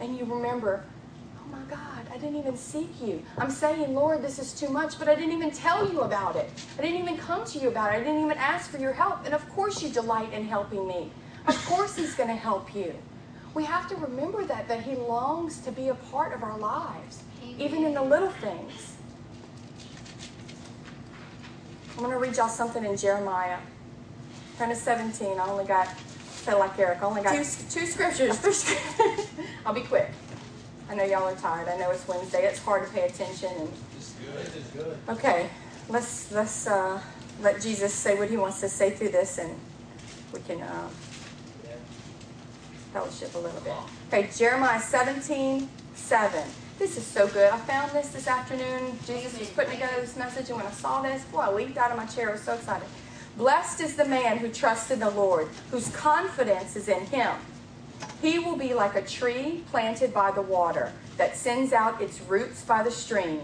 [0.00, 0.82] And you remember,
[1.42, 3.22] oh my God, I didn't even seek you.
[3.36, 6.48] I'm saying, Lord, this is too much, but I didn't even tell you about it.
[6.78, 7.96] I didn't even come to you about it.
[7.96, 9.26] I didn't even ask for your help.
[9.26, 11.10] And of course, you delight in helping me.
[11.46, 12.94] Of course, He's going to help you.
[13.52, 17.22] We have to remember that, that He longs to be a part of our lives,
[17.58, 18.96] even in the little things.
[21.90, 23.58] I'm going to read y'all something in Jeremiah.
[24.56, 25.38] Kind of 17.
[25.38, 28.40] I only got, feel like Eric, I only got two, two scriptures.
[29.66, 30.10] I'll be quick.
[30.88, 31.68] I know y'all are tired.
[31.68, 32.46] I know it's Wednesday.
[32.46, 33.50] It's hard to pay attention.
[33.58, 34.46] And it's good.
[34.56, 34.98] It's good.
[35.08, 35.50] okay,
[35.88, 37.00] let's let's uh,
[37.42, 39.54] let Jesus say what He wants to say through this, and
[40.32, 40.90] we can um,
[42.92, 43.74] fellowship a little bit.
[44.08, 46.48] Okay, Jeremiah 17, 7.
[46.78, 47.50] This is so good.
[47.50, 48.98] I found this this afternoon.
[49.06, 51.90] Jesus was putting together this message, and when I saw this, boy, I leaped out
[51.90, 52.28] of my chair.
[52.28, 52.86] I was so excited.
[53.36, 57.34] Blessed is the man who trusts in the Lord, whose confidence is in him.
[58.22, 62.62] He will be like a tree planted by the water that sends out its roots
[62.62, 63.42] by the stream.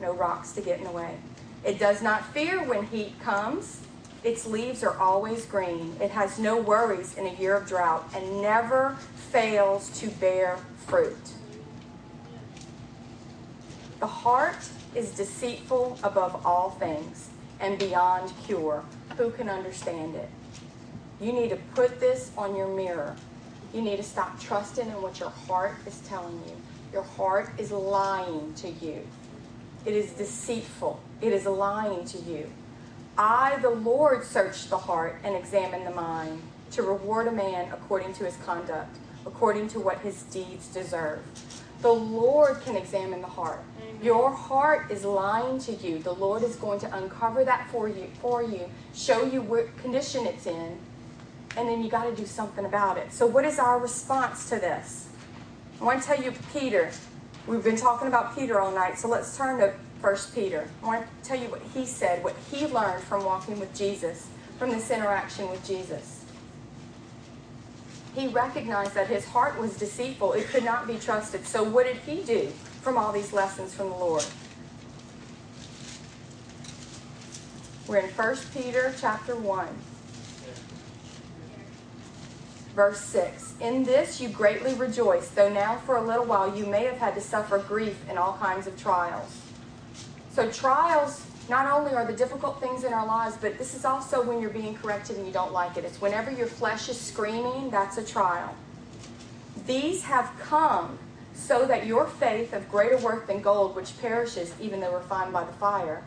[0.00, 1.16] No rocks to get in the way.
[1.64, 3.80] It does not fear when heat comes.
[4.24, 5.94] Its leaves are always green.
[6.00, 8.96] It has no worries in a year of drought and never
[9.30, 11.16] fails to bear fruit.
[14.00, 17.28] The heart is deceitful above all things
[17.60, 18.82] and beyond cure.
[19.18, 20.28] Who can understand it?
[21.20, 23.16] You need to put this on your mirror.
[23.72, 26.56] You need to stop trusting in what your heart is telling you.
[26.92, 29.06] Your heart is lying to you.
[29.84, 31.00] It is deceitful.
[31.20, 32.50] It is lying to you.
[33.16, 36.42] I, the Lord, search the heart and examine the mind
[36.72, 41.20] to reward a man according to his conduct, according to what his deeds deserve.
[41.82, 43.62] The Lord can examine the heart.
[44.02, 45.98] Your heart is lying to you.
[45.98, 50.26] The Lord is going to uncover that for you, for you, show you what condition
[50.26, 50.78] it's in,
[51.56, 53.12] and then you got to do something about it.
[53.12, 55.08] So, what is our response to this?
[55.80, 56.90] I want to tell you, Peter.
[57.46, 60.68] We've been talking about Peter all night, so let's turn to First Peter.
[60.82, 64.28] I want to tell you what he said, what he learned from walking with Jesus,
[64.58, 66.24] from this interaction with Jesus.
[68.14, 71.46] He recognized that his heart was deceitful; it could not be trusted.
[71.46, 72.48] So, what did he do
[72.82, 74.24] from all these lessons from the Lord?
[77.88, 79.68] We're in First Peter chapter one.
[82.74, 86.84] Verse 6 In this you greatly rejoice, though now for a little while you may
[86.84, 89.40] have had to suffer grief in all kinds of trials.
[90.32, 94.22] So, trials not only are the difficult things in our lives, but this is also
[94.22, 95.84] when you're being corrected and you don't like it.
[95.84, 98.54] It's whenever your flesh is screaming, that's a trial.
[99.66, 100.98] These have come
[101.34, 105.42] so that your faith of greater worth than gold, which perishes even though refined by
[105.42, 106.04] the fire,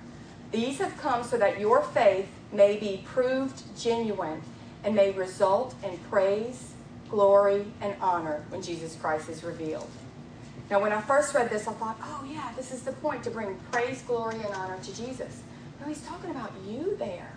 [0.51, 4.41] these have come so that your faith may be proved genuine
[4.83, 6.73] and may result in praise,
[7.09, 9.89] glory, and honor when Jesus Christ is revealed.
[10.69, 13.29] Now, when I first read this, I thought, oh, yeah, this is the point to
[13.29, 15.41] bring praise, glory, and honor to Jesus.
[15.79, 17.31] No, he's talking about you there.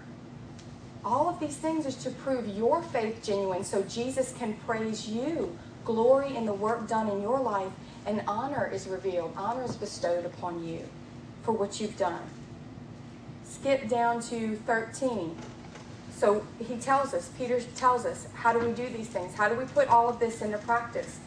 [1.04, 5.56] All of these things is to prove your faith genuine so Jesus can praise you.
[5.84, 7.70] Glory in the work done in your life,
[8.06, 9.32] and honor is revealed.
[9.36, 10.80] Honor is bestowed upon you
[11.42, 12.22] for what you've done.
[13.44, 15.36] Skip down to 13.
[16.16, 19.34] So he tells us, Peter tells us, how do we do these things?
[19.34, 21.20] How do we put all of this into practice?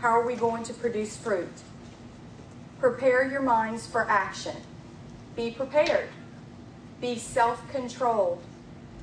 [0.00, 1.50] How are we going to produce fruit?
[2.78, 4.54] Prepare your minds for action.
[5.34, 6.08] Be prepared.
[7.00, 8.40] Be self controlled.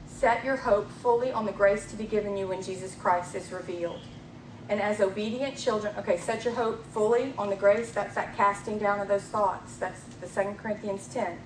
[0.08, 3.52] Set your hope fully on the grace to be given you when Jesus Christ is
[3.52, 4.00] revealed.
[4.70, 7.92] And as obedient children, okay, set your hope fully on the grace.
[7.92, 9.76] That's that casting down of those thoughts.
[9.76, 11.38] That's the 2 Corinthians 10.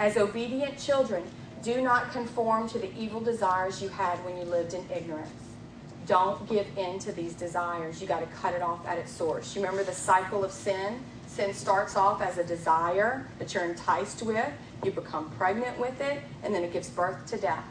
[0.00, 1.22] As obedient children,
[1.62, 5.30] Do not conform to the evil desires you had when you lived in ignorance.
[6.06, 8.00] Don't give in to these desires.
[8.00, 9.54] You got to cut it off at its source.
[9.54, 11.00] You remember the cycle of sin?
[11.26, 14.50] Sin starts off as a desire that you're enticed with,
[14.82, 17.64] you become pregnant with it, and then it gives birth to death.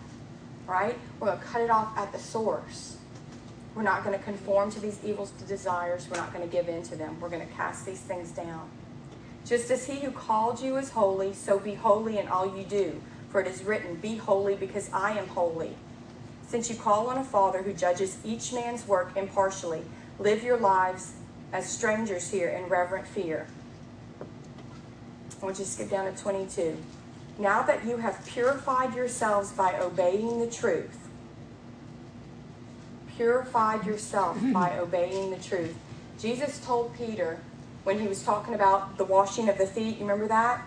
[0.68, 0.98] Right?
[1.20, 2.98] We're going to cut it off at the source.
[3.76, 6.08] We're not going to conform to these evil desires.
[6.10, 7.20] We're not going to give in to them.
[7.20, 8.70] We're going to cast these things down.
[9.46, 13.02] Just as he who called you is holy, so be holy in all you do.
[13.30, 15.76] For it is written, Be holy because I am holy.
[16.48, 19.84] Since you call on a Father who judges each man's work impartially,
[20.18, 21.14] live your lives
[21.54, 23.48] as strangers here in reverent fear.
[25.42, 26.78] I want you to skip down to 22.
[27.38, 31.08] Now that you have purified yourselves by obeying the truth,
[33.16, 35.76] purified yourself by obeying the truth.
[36.20, 37.40] Jesus told Peter
[37.84, 40.62] when he was talking about the washing of the feet, you remember that?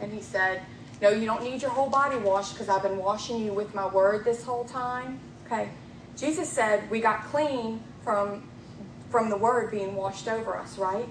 [0.00, 0.62] And he said,
[1.00, 3.86] No, you don't need your whole body washed because I've been washing you with my
[3.86, 5.20] word this whole time.
[5.46, 5.68] Okay.
[6.16, 8.42] Jesus said we got clean from
[9.10, 11.06] from the word being washed over us, right?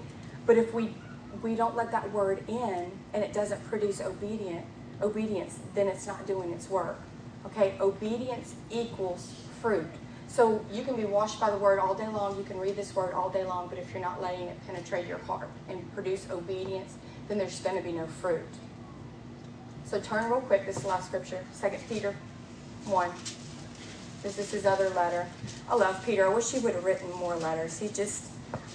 [0.46, 0.94] But if we
[1.42, 4.64] we don't let that word in and it doesn't produce obedient
[5.00, 7.00] obedience, then it's not doing its work.
[7.46, 7.74] Okay?
[7.80, 9.32] Obedience equals
[9.62, 9.86] fruit.
[10.26, 12.94] So you can be washed by the word all day long, you can read this
[12.94, 16.28] word all day long, but if you're not letting it penetrate your heart and produce
[16.30, 16.96] obedience,
[17.28, 18.44] then there's going to be no fruit.
[19.88, 22.14] So turn real quick, this is the last scripture, 2 Peter
[22.84, 23.10] 1.
[24.22, 25.26] This is his other letter.
[25.66, 26.26] I love Peter.
[26.26, 27.78] I wish he would have written more letters.
[27.78, 28.24] He just,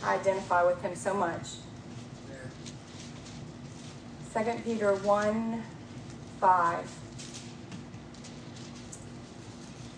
[0.04, 1.50] I identify with him so much.
[4.34, 5.64] 2 Peter 1
[6.40, 7.00] 5.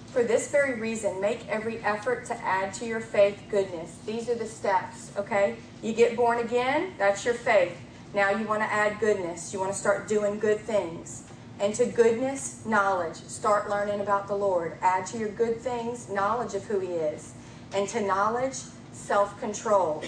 [0.08, 4.00] For this very reason, make every effort to add to your faith goodness.
[4.06, 5.56] These are the steps, okay?
[5.82, 7.78] You get born again, that's your faith.
[8.16, 9.52] Now you want to add goodness.
[9.52, 11.24] You want to start doing good things.
[11.60, 13.16] And to goodness, knowledge.
[13.16, 14.78] Start learning about the Lord.
[14.82, 17.34] Add to your good things knowledge of who He is.
[17.74, 18.56] And to knowledge,
[18.94, 20.02] self control.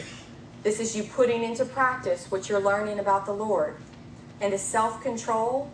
[0.63, 3.75] This is you putting into practice what you're learning about the Lord.
[4.39, 5.69] And to self control,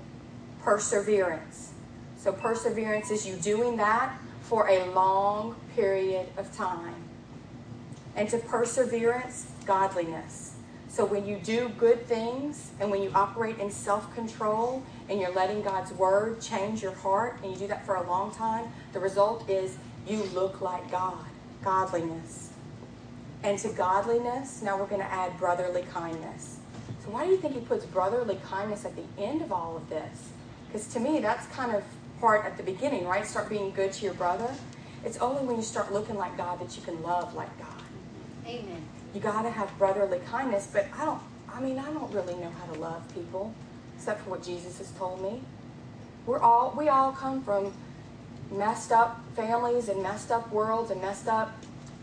[0.64, 1.74] perseverance.
[2.18, 6.96] So, perseverance is you doing that for a long period of time.
[8.16, 10.53] And to perseverance, godliness.
[10.94, 15.34] So, when you do good things and when you operate in self control and you're
[15.34, 19.00] letting God's word change your heart and you do that for a long time, the
[19.00, 19.76] result is
[20.08, 21.26] you look like God.
[21.64, 22.52] Godliness.
[23.42, 26.60] And to godliness, now we're going to add brotherly kindness.
[27.04, 29.90] So, why do you think he puts brotherly kindness at the end of all of
[29.90, 30.30] this?
[30.68, 31.84] Because to me, that's kind of
[32.22, 33.26] part at the beginning, right?
[33.26, 34.54] Start being good to your brother.
[35.04, 37.82] It's only when you start looking like God that you can love like God.
[38.46, 38.86] Amen.
[39.14, 42.50] You got to have brotherly kindness, but I don't, I mean, I don't really know
[42.50, 43.54] how to love people
[43.96, 45.42] except for what Jesus has told me.
[46.26, 47.74] We're all, we all come from
[48.52, 51.52] messed up families and messed up worlds and messed up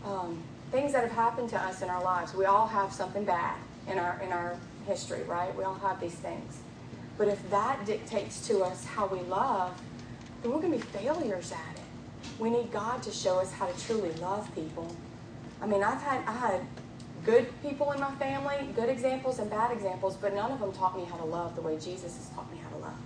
[0.05, 0.41] um,
[0.71, 2.33] things that have happened to us in our lives.
[2.33, 3.57] We all have something bad
[3.87, 4.55] in our, in our
[4.87, 5.55] history, right?
[5.55, 6.59] We all have these things.
[7.17, 9.79] But if that dictates to us how we love,
[10.41, 11.83] then we're going to be failures at it.
[12.39, 14.95] We need God to show us how to truly love people.
[15.61, 16.61] I mean, I've had I had
[17.25, 20.97] good people in my family, good examples and bad examples, but none of them taught
[20.97, 22.97] me how to love the way Jesus has taught me how to love.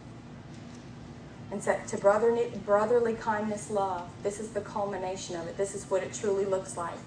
[1.51, 5.57] And so to brotherly, brotherly kindness, love, this is the culmination of it.
[5.57, 6.97] This is what it truly looks like.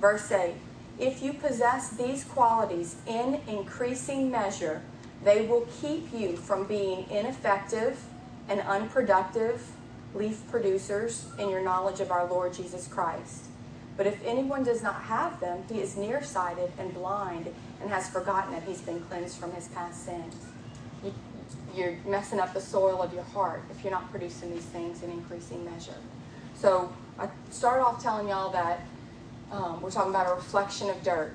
[0.00, 0.54] Verse 8
[0.98, 4.82] If you possess these qualities in increasing measure,
[5.24, 8.00] they will keep you from being ineffective
[8.48, 9.70] and unproductive
[10.14, 13.47] leaf producers in your knowledge of our Lord Jesus Christ.
[13.98, 18.52] But if anyone does not have them, he is nearsighted and blind and has forgotten
[18.52, 20.36] that he's been cleansed from his past sins.
[21.04, 21.12] You,
[21.74, 25.10] you're messing up the soil of your heart if you're not producing these things in
[25.10, 25.96] increasing measure.
[26.54, 28.86] So I started off telling y'all that
[29.50, 31.34] um, we're talking about a reflection of dirt.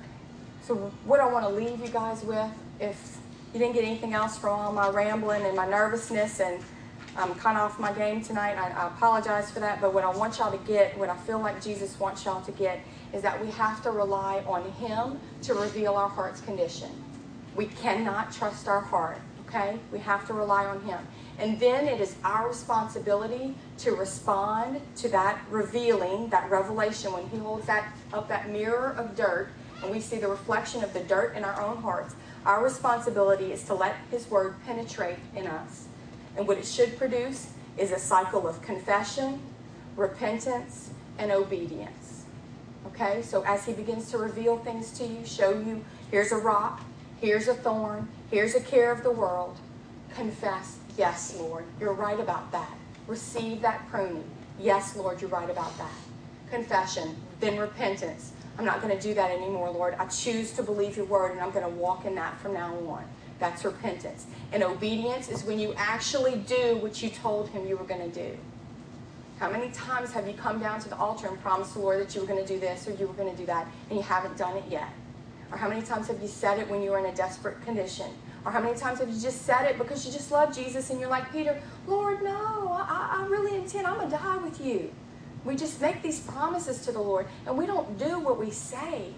[0.62, 2.50] So what I want to leave you guys with,
[2.80, 3.18] if
[3.52, 6.62] you didn't get anything else from all my rambling and my nervousness and
[7.16, 8.56] I'm kind of off my game tonight.
[8.56, 9.80] I, I apologize for that.
[9.80, 12.52] But what I want y'all to get, what I feel like Jesus wants y'all to
[12.52, 12.80] get,
[13.12, 16.90] is that we have to rely on Him to reveal our heart's condition.
[17.54, 19.78] We cannot trust our heart, okay?
[19.92, 20.98] We have to rely on Him.
[21.38, 27.38] And then it is our responsibility to respond to that revealing, that revelation, when He
[27.38, 29.50] holds that up that mirror of dirt
[29.82, 32.16] and we see the reflection of the dirt in our own hearts.
[32.44, 35.86] Our responsibility is to let His Word penetrate in us
[36.36, 39.40] and what it should produce is a cycle of confession,
[39.96, 42.24] repentance, and obedience.
[42.86, 43.22] Okay?
[43.22, 46.82] So as He begins to reveal things to you, show you here's a rock,
[47.20, 49.56] here's a thorn, here's a care of the world,
[50.14, 52.70] confess, yes, Lord, you're right about that.
[53.06, 54.24] receive that pruning.
[54.58, 55.92] Yes, Lord, you're right about that.
[56.50, 58.32] Confession, then repentance.
[58.56, 59.94] I'm not going to do that anymore, Lord.
[59.98, 62.72] I choose to believe your word and I'm going to walk in that from now
[62.88, 63.04] on.
[63.38, 64.26] That's repentance.
[64.52, 68.14] And obedience is when you actually do what you told him you were going to
[68.14, 68.38] do.
[69.38, 72.14] How many times have you come down to the altar and promised the Lord that
[72.14, 74.04] you were going to do this or you were going to do that and you
[74.04, 74.88] haven't done it yet?
[75.50, 78.06] Or how many times have you said it when you were in a desperate condition?
[78.44, 81.00] Or how many times have you just said it because you just love Jesus and
[81.00, 84.92] you're like, Peter, Lord, no, I, I really intend, I'm going to die with you.
[85.44, 89.12] We just make these promises to the Lord and we don't do what we say.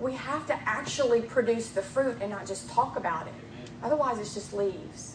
[0.00, 3.34] We have to actually produce the fruit and not just talk about it.
[3.82, 5.13] Otherwise, it's just leaves.